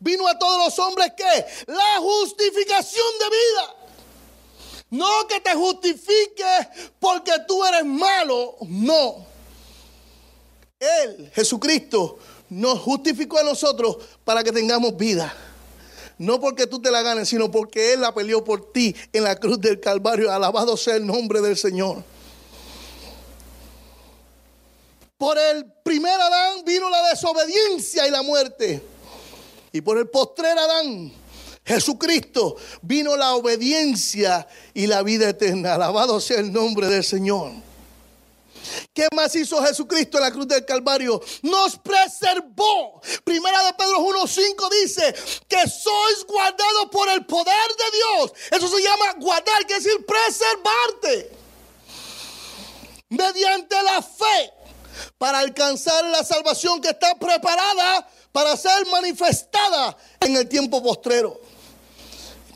vino 0.00 0.26
a 0.26 0.38
todos 0.38 0.64
los 0.64 0.78
hombres 0.78 1.12
que 1.16 1.46
la 1.66 1.98
justificación 1.98 3.06
de 3.20 3.26
vida. 3.26 3.76
No 4.90 5.26
que 5.28 5.40
te 5.40 5.54
justifique 5.54 6.68
porque 6.98 7.32
tú 7.46 7.64
eres 7.64 7.84
malo, 7.84 8.56
no. 8.62 9.26
Él, 10.78 11.30
Jesucristo, 11.34 12.18
nos 12.48 12.80
justificó 12.80 13.38
a 13.38 13.42
nosotros 13.42 13.98
para 14.24 14.42
que 14.42 14.52
tengamos 14.52 14.96
vida. 14.96 15.34
No 16.18 16.40
porque 16.40 16.66
tú 16.66 16.80
te 16.80 16.90
la 16.90 17.02
ganes, 17.02 17.28
sino 17.28 17.50
porque 17.50 17.92
Él 17.92 18.00
la 18.00 18.14
peleó 18.14 18.44
por 18.44 18.72
ti 18.72 18.94
en 19.12 19.24
la 19.24 19.36
cruz 19.36 19.60
del 19.60 19.80
Calvario. 19.80 20.30
Alabado 20.30 20.76
sea 20.76 20.96
el 20.96 21.06
nombre 21.06 21.40
del 21.40 21.56
Señor. 21.56 22.04
Por 25.18 25.38
el 25.38 25.64
primer 25.82 26.20
Adán 26.20 26.64
vino 26.64 26.88
la 26.90 27.08
desobediencia 27.08 28.06
y 28.06 28.10
la 28.10 28.22
muerte. 28.22 28.82
Y 29.72 29.80
por 29.80 29.98
el 29.98 30.08
postrer 30.08 30.56
Adán, 30.56 31.12
Jesucristo, 31.64 32.56
vino 32.82 33.16
la 33.16 33.34
obediencia 33.34 34.46
y 34.72 34.86
la 34.86 35.02
vida 35.02 35.30
eterna. 35.30 35.74
Alabado 35.74 36.20
sea 36.20 36.38
el 36.38 36.52
nombre 36.52 36.86
del 36.88 37.02
Señor. 37.02 37.52
¿Qué 38.92 39.08
más 39.14 39.34
hizo 39.34 39.62
Jesucristo 39.64 40.18
en 40.18 40.24
la 40.24 40.30
cruz 40.30 40.48
del 40.48 40.64
Calvario? 40.64 41.20
Nos 41.42 41.76
preservó. 41.78 43.00
Primera 43.24 43.62
de 43.64 43.74
Pedro 43.74 43.98
1.5 43.98 44.70
dice 44.82 45.14
que 45.48 45.68
sois 45.68 46.24
guardados 46.26 46.88
por 46.90 47.08
el 47.08 47.24
poder 47.26 47.68
de 47.78 47.96
Dios. 47.96 48.32
Eso 48.50 48.68
se 48.68 48.82
llama 48.82 49.14
guardar, 49.18 49.66
quiere 49.66 49.82
decir 49.82 50.06
preservarte. 50.06 51.30
Mediante 53.08 53.82
la 53.82 54.02
fe 54.02 54.52
para 55.18 55.38
alcanzar 55.38 56.04
la 56.06 56.24
salvación 56.24 56.80
que 56.80 56.90
está 56.90 57.14
preparada 57.16 58.08
para 58.32 58.56
ser 58.56 58.86
manifestada 58.86 59.96
en 60.20 60.36
el 60.36 60.48
tiempo 60.48 60.82
postrero. 60.82 61.40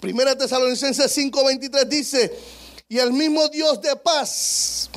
Primera 0.01 0.37
Tesalonicenses 0.37 1.16
5:23 1.16 1.85
dice, 1.88 2.38
y 2.88 2.99
el 2.99 3.12
mismo 3.12 3.49
Dios 3.49 3.81
de 3.81 3.94
paz 3.97 4.88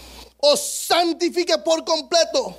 os 0.42 0.60
santifique 0.60 1.58
por 1.60 1.86
completo. 1.86 2.58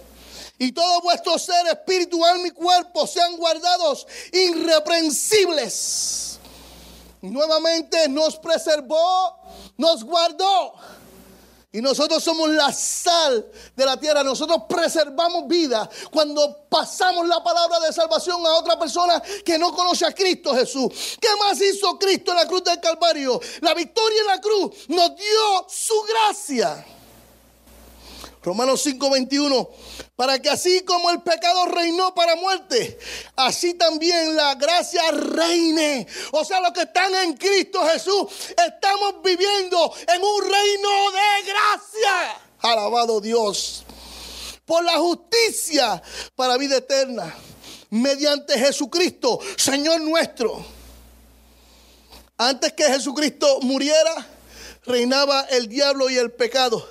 Y 0.58 0.72
todo 0.72 1.00
vuestro 1.00 1.38
ser, 1.38 1.66
espíritu, 1.66 2.24
alma 2.24 2.46
y 2.46 2.50
cuerpo 2.50 3.06
sean 3.06 3.36
guardados 3.36 4.06
irreprensibles. 4.32 6.38
nuevamente 7.20 8.08
nos 8.08 8.36
preservó, 8.36 9.38
nos 9.76 10.04
guardó. 10.04 10.74
Y 11.74 11.80
nosotros 11.80 12.22
somos 12.22 12.50
la 12.50 12.70
sal 12.70 13.50
de 13.74 13.86
la 13.86 13.98
tierra. 13.98 14.22
Nosotros 14.22 14.64
preservamos 14.68 15.48
vida 15.48 15.88
cuando 16.12 16.66
pasamos 16.68 17.26
la 17.26 17.42
palabra 17.42 17.80
de 17.80 17.90
salvación 17.92 18.46
a 18.46 18.56
otra 18.56 18.78
persona 18.78 19.22
que 19.44 19.58
no 19.58 19.74
conoce 19.74 20.04
a 20.04 20.12
Cristo 20.12 20.54
Jesús. 20.54 21.16
¿Qué 21.18 21.28
más 21.40 21.58
hizo 21.62 21.98
Cristo 21.98 22.32
en 22.32 22.36
la 22.36 22.46
cruz 22.46 22.62
del 22.62 22.78
Calvario? 22.78 23.40
La 23.62 23.72
victoria 23.72 24.20
en 24.20 24.26
la 24.26 24.40
cruz 24.40 24.86
nos 24.88 25.16
dio 25.16 25.66
su 25.66 25.94
gracia. 26.02 26.84
Romanos 28.42 28.82
5:21, 28.84 29.70
para 30.16 30.40
que 30.40 30.50
así 30.50 30.80
como 30.80 31.10
el 31.10 31.22
pecado 31.22 31.66
reinó 31.66 32.12
para 32.12 32.34
muerte, 32.34 32.98
así 33.36 33.74
también 33.74 34.34
la 34.34 34.56
gracia 34.56 35.12
reine. 35.12 36.06
O 36.32 36.44
sea, 36.44 36.60
los 36.60 36.72
que 36.72 36.82
están 36.82 37.14
en 37.14 37.34
Cristo 37.34 37.80
Jesús, 37.86 38.26
estamos 38.50 39.22
viviendo 39.22 39.94
en 40.12 40.22
un 40.22 40.42
reino 40.42 41.10
de 41.12 41.52
gracia. 41.52 42.42
Alabado 42.60 43.20
Dios. 43.20 43.84
Por 44.64 44.82
la 44.84 44.96
justicia 44.98 46.02
para 46.34 46.56
vida 46.56 46.78
eterna, 46.78 47.32
mediante 47.90 48.58
Jesucristo, 48.58 49.38
Señor 49.56 50.00
nuestro. 50.00 50.64
Antes 52.38 52.72
que 52.72 52.84
Jesucristo 52.84 53.60
muriera, 53.60 54.26
reinaba 54.84 55.42
el 55.42 55.68
diablo 55.68 56.10
y 56.10 56.16
el 56.16 56.32
pecado. 56.32 56.88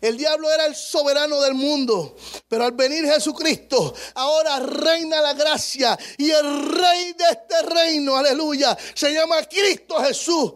El 0.00 0.16
diablo 0.16 0.50
era 0.50 0.66
el 0.66 0.74
soberano 0.74 1.40
del 1.40 1.54
mundo, 1.54 2.16
pero 2.48 2.64
al 2.64 2.72
venir 2.72 3.04
Jesucristo, 3.04 3.94
ahora 4.14 4.58
reina 4.60 5.20
la 5.20 5.34
gracia 5.34 5.98
y 6.18 6.30
el 6.30 6.72
rey 6.72 7.12
de 7.12 7.24
este 7.30 7.62
reino, 7.62 8.16
aleluya, 8.16 8.76
se 8.94 9.12
llama 9.12 9.42
Cristo 9.44 9.96
Jesús 10.02 10.52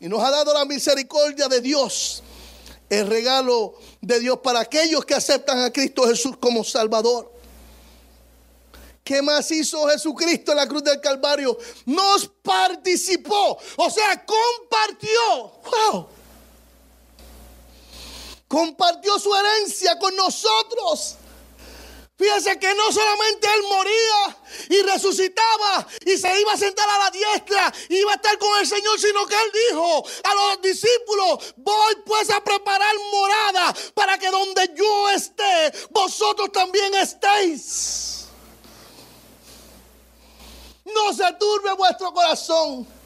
y 0.00 0.08
nos 0.08 0.22
ha 0.22 0.30
dado 0.30 0.52
la 0.54 0.64
misericordia 0.64 1.48
de 1.48 1.60
Dios, 1.60 2.22
el 2.88 3.06
regalo 3.06 3.74
de 4.00 4.18
Dios 4.18 4.38
para 4.42 4.60
aquellos 4.60 5.04
que 5.04 5.14
aceptan 5.14 5.60
a 5.60 5.72
Cristo 5.72 6.06
Jesús 6.08 6.36
como 6.38 6.64
Salvador. 6.64 7.30
¿Qué 9.04 9.22
más 9.22 9.50
hizo 9.50 9.88
Jesucristo 9.88 10.52
en 10.52 10.58
la 10.58 10.68
cruz 10.68 10.84
del 10.84 11.00
Calvario? 11.00 11.58
Nos 11.86 12.28
participó, 12.42 13.58
o 13.76 13.90
sea, 13.90 14.24
compartió. 14.24 15.52
¡Wow! 15.92 16.19
Compartió 18.50 19.16
su 19.20 19.32
herencia 19.32 19.96
con 19.96 20.14
nosotros. 20.16 21.14
Fíjense 22.18 22.58
que 22.58 22.74
no 22.74 22.92
solamente 22.92 23.46
Él 23.46 23.62
moría 23.62 24.38
y 24.70 24.82
resucitaba 24.82 25.86
y 26.04 26.18
se 26.18 26.40
iba 26.40 26.52
a 26.52 26.56
sentar 26.56 26.86
a 26.90 26.98
la 26.98 27.10
diestra, 27.12 27.72
iba 27.88 28.10
a 28.10 28.16
estar 28.16 28.36
con 28.38 28.58
el 28.58 28.66
Señor, 28.66 29.00
sino 29.00 29.24
que 29.24 29.36
Él 29.36 29.52
dijo 29.70 30.04
a 30.24 30.34
los 30.34 30.62
discípulos, 30.62 31.54
voy 31.58 31.94
pues 32.04 32.28
a 32.30 32.42
preparar 32.42 32.94
morada 33.12 33.74
para 33.94 34.18
que 34.18 34.30
donde 34.30 34.68
yo 34.74 35.10
esté, 35.10 35.72
vosotros 35.90 36.50
también 36.50 36.92
estéis. 36.96 38.24
No 40.84 41.12
se 41.14 41.32
turbe 41.34 41.72
vuestro 41.74 42.12
corazón. 42.12 42.99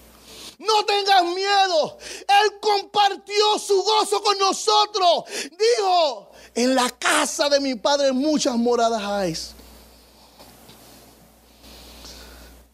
No 0.58 0.84
tengas 0.84 1.24
miedo. 1.24 1.98
Él 2.20 2.60
compartió 2.60 3.58
su 3.58 3.82
gozo 3.82 4.22
con 4.22 4.38
nosotros. 4.38 5.24
Dijo, 5.50 6.30
en 6.54 6.74
la 6.74 6.90
casa 6.90 7.48
de 7.48 7.60
mi 7.60 7.74
padre 7.74 8.12
muchas 8.12 8.56
moradas 8.56 9.02
hay. 9.02 9.36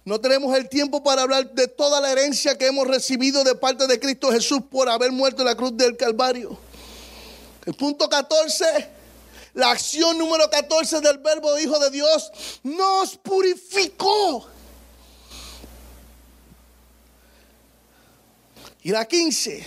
No 0.04 0.20
tenemos 0.20 0.56
el 0.56 0.68
tiempo 0.68 1.02
para 1.02 1.22
hablar 1.22 1.50
de 1.52 1.68
toda 1.68 2.00
la 2.00 2.10
herencia 2.10 2.56
que 2.56 2.66
hemos 2.66 2.86
recibido 2.86 3.44
de 3.44 3.54
parte 3.54 3.86
de 3.86 4.00
Cristo 4.00 4.32
Jesús 4.32 4.60
por 4.70 4.88
haber 4.88 5.12
muerto 5.12 5.42
en 5.42 5.46
la 5.46 5.54
cruz 5.54 5.76
del 5.76 5.96
Calvario. 5.96 6.58
El 7.66 7.74
punto 7.74 8.08
14 8.08 8.90
La 9.54 9.70
acción 9.70 10.16
número 10.16 10.48
14 10.48 11.00
del 11.00 11.18
verbo 11.18 11.58
Hijo 11.58 11.78
de 11.78 11.90
Dios 11.90 12.30
nos 12.62 13.16
purificó. 13.18 14.46
Y 18.82 18.90
la 18.90 19.06
15, 19.06 19.66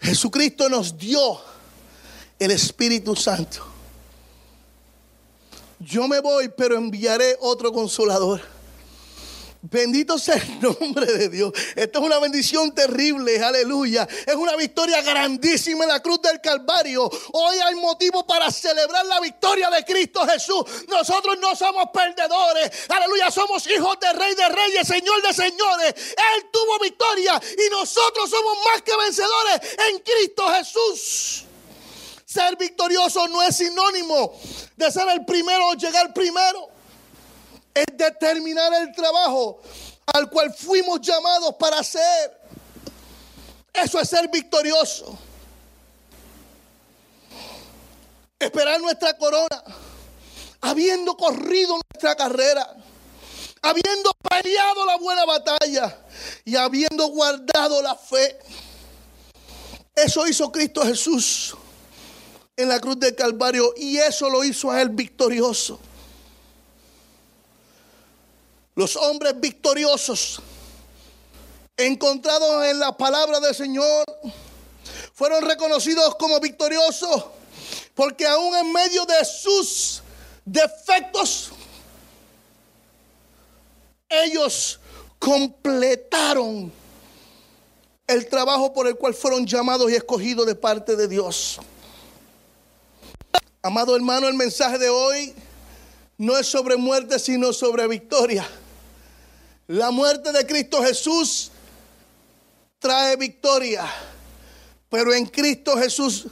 Jesucristo 0.00 0.68
nos 0.68 0.96
dio 0.96 1.40
el 2.38 2.50
Espíritu 2.50 3.14
Santo. 3.14 3.64
Yo 5.78 6.08
me 6.08 6.20
voy, 6.20 6.48
pero 6.48 6.76
enviaré 6.76 7.36
otro 7.40 7.72
consolador 7.72 8.40
Bendito 9.70 10.18
sea 10.18 10.34
el 10.34 10.60
nombre 10.80 11.06
de 11.06 11.28
Dios. 11.28 11.52
Esto 11.76 12.00
es 12.00 12.04
una 12.04 12.18
bendición 12.18 12.74
terrible, 12.74 13.42
aleluya. 13.42 14.06
Es 14.26 14.34
una 14.34 14.56
victoria 14.56 15.00
grandísima 15.00 15.84
en 15.84 15.90
la 15.90 16.00
cruz 16.00 16.20
del 16.22 16.40
Calvario. 16.40 17.08
Hoy 17.32 17.56
hay 17.58 17.76
motivo 17.76 18.26
para 18.26 18.50
celebrar 18.50 19.06
la 19.06 19.20
victoria 19.20 19.70
de 19.70 19.84
Cristo 19.84 20.26
Jesús. 20.26 20.64
Nosotros 20.88 21.38
no 21.40 21.54
somos 21.54 21.84
perdedores, 21.92 22.70
aleluya. 22.88 23.30
Somos 23.30 23.64
hijos 23.68 23.96
de 24.00 24.12
Rey 24.12 24.34
de 24.34 24.48
Reyes, 24.48 24.88
Señor 24.88 25.22
de 25.22 25.32
Señores. 25.32 25.94
Él 25.96 26.46
tuvo 26.52 26.80
victoria 26.80 27.40
y 27.66 27.70
nosotros 27.70 28.28
somos 28.28 28.58
más 28.64 28.82
que 28.82 28.96
vencedores 28.96 29.60
en 29.88 29.98
Cristo 30.00 30.48
Jesús. 30.48 31.44
Ser 32.24 32.56
victorioso 32.56 33.28
no 33.28 33.42
es 33.42 33.56
sinónimo 33.56 34.34
de 34.76 34.90
ser 34.90 35.08
el 35.10 35.24
primero 35.24 35.68
o 35.68 35.74
llegar 35.74 36.12
primero 36.12 36.79
es 37.74 37.86
determinar 37.96 38.72
el 38.74 38.92
trabajo 38.92 39.60
al 40.12 40.28
cual 40.30 40.52
fuimos 40.52 41.00
llamados 41.00 41.54
para 41.58 41.78
hacer. 41.78 42.40
Eso 43.72 44.00
es 44.00 44.08
ser 44.08 44.28
victorioso. 44.28 45.16
Esperar 48.38 48.80
nuestra 48.80 49.16
corona, 49.16 49.62
habiendo 50.62 51.16
corrido 51.16 51.78
nuestra 51.92 52.16
carrera, 52.16 52.74
habiendo 53.62 54.10
peleado 54.28 54.86
la 54.86 54.96
buena 54.96 55.24
batalla 55.26 55.98
y 56.44 56.56
habiendo 56.56 57.08
guardado 57.08 57.82
la 57.82 57.94
fe. 57.94 58.38
Eso 59.94 60.26
hizo 60.26 60.50
Cristo 60.50 60.82
Jesús 60.82 61.54
en 62.56 62.68
la 62.68 62.80
cruz 62.80 62.98
del 62.98 63.14
Calvario 63.14 63.74
y 63.76 63.98
eso 63.98 64.30
lo 64.30 64.42
hizo 64.42 64.70
a 64.70 64.80
él 64.80 64.88
victorioso. 64.88 65.78
Los 68.80 68.96
hombres 68.96 69.38
victoriosos 69.38 70.40
encontrados 71.76 72.64
en 72.64 72.78
la 72.78 72.96
palabra 72.96 73.38
del 73.38 73.54
Señor 73.54 74.06
fueron 75.12 75.44
reconocidos 75.44 76.14
como 76.14 76.40
victoriosos 76.40 77.26
porque 77.94 78.26
aún 78.26 78.56
en 78.56 78.72
medio 78.72 79.04
de 79.04 79.22
sus 79.26 80.02
defectos, 80.46 81.50
ellos 84.08 84.80
completaron 85.18 86.72
el 88.06 88.28
trabajo 88.30 88.72
por 88.72 88.86
el 88.86 88.96
cual 88.96 89.12
fueron 89.12 89.44
llamados 89.44 89.90
y 89.90 89.96
escogidos 89.96 90.46
de 90.46 90.54
parte 90.54 90.96
de 90.96 91.06
Dios. 91.06 91.60
Amado 93.60 93.94
hermano, 93.94 94.26
el 94.26 94.32
mensaje 94.32 94.78
de 94.78 94.88
hoy 94.88 95.34
no 96.16 96.34
es 96.38 96.46
sobre 96.46 96.78
muerte, 96.78 97.18
sino 97.18 97.52
sobre 97.52 97.86
victoria. 97.86 98.48
La 99.70 99.92
muerte 99.92 100.32
de 100.32 100.44
Cristo 100.44 100.82
Jesús 100.82 101.52
trae 102.80 103.14
victoria, 103.14 103.88
pero 104.88 105.14
en 105.14 105.26
Cristo 105.26 105.76
Jesús 105.76 106.26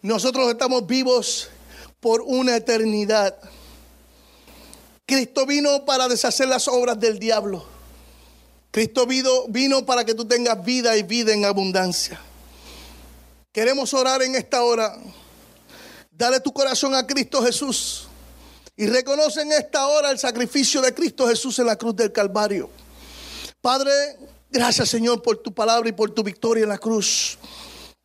nosotros 0.00 0.48
estamos 0.48 0.86
vivos 0.86 1.50
por 2.00 2.22
una 2.22 2.56
eternidad. 2.56 3.38
Cristo 5.04 5.44
vino 5.44 5.84
para 5.84 6.08
deshacer 6.08 6.48
las 6.48 6.66
obras 6.66 6.98
del 6.98 7.18
diablo. 7.18 7.62
Cristo 8.70 9.06
vino, 9.06 9.84
para 9.84 10.06
que 10.06 10.14
tú 10.14 10.24
tengas 10.24 10.64
vida 10.64 10.96
y 10.96 11.02
vida 11.02 11.34
en 11.34 11.44
abundancia. 11.44 12.18
Queremos 13.52 13.92
orar 13.92 14.22
en 14.22 14.34
esta 14.34 14.62
hora. 14.62 14.96
Dale 16.10 16.40
tu 16.40 16.54
corazón 16.54 16.94
a 16.94 17.06
Cristo 17.06 17.42
Jesús. 17.42 18.05
Y 18.76 18.86
reconoce 18.86 19.40
en 19.40 19.52
esta 19.52 19.86
hora 19.86 20.10
el 20.10 20.18
sacrificio 20.18 20.82
de 20.82 20.92
Cristo 20.92 21.26
Jesús 21.26 21.58
en 21.58 21.66
la 21.66 21.76
cruz 21.76 21.96
del 21.96 22.12
Calvario. 22.12 22.68
Padre, 23.62 23.90
gracias 24.50 24.90
Señor 24.90 25.22
por 25.22 25.38
tu 25.38 25.54
palabra 25.54 25.88
y 25.88 25.92
por 25.92 26.10
tu 26.10 26.22
victoria 26.22 26.64
en 26.64 26.68
la 26.68 26.78
cruz. 26.78 27.38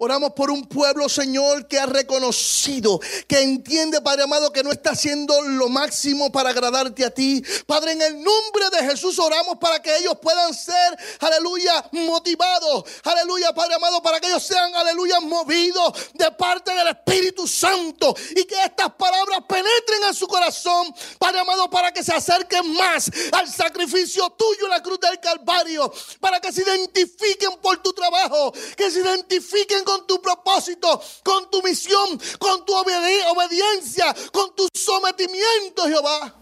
Oramos 0.04 0.34
por 0.34 0.50
un 0.50 0.66
pueblo, 0.66 1.08
Señor, 1.08 1.68
que 1.68 1.78
ha 1.78 1.86
reconocido, 1.86 3.00
que 3.28 3.40
entiende, 3.42 4.02
Padre 4.02 4.24
amado, 4.24 4.52
que 4.52 4.64
no 4.64 4.72
está 4.72 4.94
haciendo 4.94 5.40
lo 5.44 5.70
máximo 5.70 6.32
para 6.32 6.50
agradarte 6.50 7.06
a 7.06 7.12
ti. 7.12 7.44
Padre, 7.68 7.92
en 7.92 8.02
el 8.02 8.16
nombre 8.16 8.72
de 8.72 8.90
Jesús 8.90 9.20
oramos 9.20 9.60
para 9.60 9.80
que 9.80 9.96
ellos 9.98 10.16
puedan 10.20 10.56
ser, 10.56 10.98
aleluya, 11.20 11.86
motivados. 11.92 12.84
Aleluya, 13.04 13.54
Padre 13.54 13.76
amado, 13.76 14.02
para 14.02 14.20
que 14.20 14.26
ellos 14.26 14.42
sean, 14.42 14.74
aleluya, 14.74 15.20
movidos 15.20 15.94
de 16.16 16.32
parte 16.32 16.74
del 16.74 16.88
Espíritu 16.88 17.48
Santo. 17.48 18.16
Y 18.32 18.44
que 18.46 18.56
estas 18.66 18.92
palabras 18.96 19.42
penetren 19.48 20.06
en 20.08 20.16
su 20.16 20.26
corazón, 20.28 20.92
Padre 21.20 21.42
amado, 21.42 21.70
para 21.70 21.94
que 21.94 22.04
se 22.04 22.12
acerquen 22.12 22.74
más 22.74 23.12
al 23.34 23.48
sacrificio 23.48 24.32
tuyo 24.32 24.66
en 24.66 24.72
la 24.72 24.82
cruz 24.82 25.00
del 25.00 25.20
Calvario. 25.20 25.94
Para 26.20 26.40
que 26.40 26.52
se 26.52 26.64
identifiquen 26.64 27.52
por 27.62 27.78
tu 27.84 27.94
trabajo, 27.94 28.52
que 28.76 28.90
se 28.90 29.02
identifiquen 29.02 29.84
con 29.84 29.91
tu 30.08 30.22
propósito, 30.22 31.02
con 31.24 31.50
tu 31.50 31.62
misión, 31.62 32.20
con 32.40 32.66
tu 32.66 32.74
obediencia, 32.74 34.16
con 34.32 34.56
tu 34.56 34.68
sometimiento, 34.74 35.86
Jehová. 35.88 36.36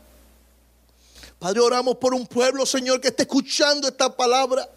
Padre, 1.39 1.61
oramos 1.61 1.95
por 1.95 2.13
un 2.13 2.27
pueblo, 2.27 2.65
Señor, 2.65 2.99
que 2.99 3.07
esté 3.07 3.23
escuchando 3.23 3.87
esta 3.87 4.15
palabra. 4.15 4.69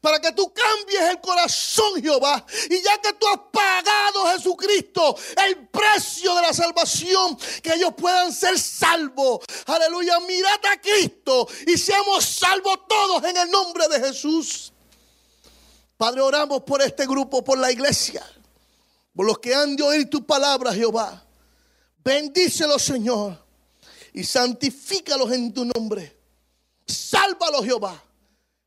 Para 0.00 0.18
que 0.18 0.32
tú 0.32 0.50
cambies 0.52 1.02
el 1.02 1.20
corazón, 1.20 2.00
Jehová. 2.02 2.44
Y 2.70 2.80
ya 2.80 2.98
que 3.02 3.12
tú 3.12 3.26
has 3.28 3.40
pagado, 3.52 4.26
Jesucristo, 4.34 5.14
el 5.46 5.68
precio 5.68 6.34
de 6.34 6.42
la 6.42 6.54
salvación, 6.54 7.36
que 7.62 7.74
ellos 7.74 7.92
puedan 7.96 8.32
ser 8.32 8.58
salvos. 8.58 9.40
Aleluya. 9.66 10.18
Mirad 10.20 10.64
a 10.72 10.80
Cristo 10.80 11.46
y 11.66 11.76
seamos 11.76 12.24
salvos 12.24 12.78
todos 12.88 13.24
en 13.24 13.36
el 13.36 13.50
nombre 13.50 13.86
de 13.88 14.00
Jesús. 14.00 14.72
Padre, 15.98 16.20
oramos 16.20 16.62
por 16.62 16.80
este 16.80 17.06
grupo, 17.06 17.42
por 17.42 17.58
la 17.58 17.72
iglesia, 17.72 18.24
por 19.14 19.26
los 19.26 19.40
que 19.40 19.52
han 19.52 19.74
de 19.74 19.82
oír 19.82 20.08
tu 20.08 20.24
palabra, 20.24 20.72
Jehová. 20.72 21.26
Bendícelos, 22.04 22.82
Señor, 22.82 23.36
y 24.14 24.22
santifícalos 24.22 25.32
en 25.32 25.52
tu 25.52 25.64
nombre. 25.64 26.16
Sálvalos, 26.86 27.64
Jehová, 27.64 28.00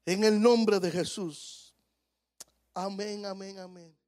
en 0.06 0.26
el 0.26 0.42
nombre 0.42 0.80
de 0.82 0.92
Jesús. 0.92 1.74
Amén, 2.74 3.26
amén, 3.26 3.58
amén. 3.60 4.01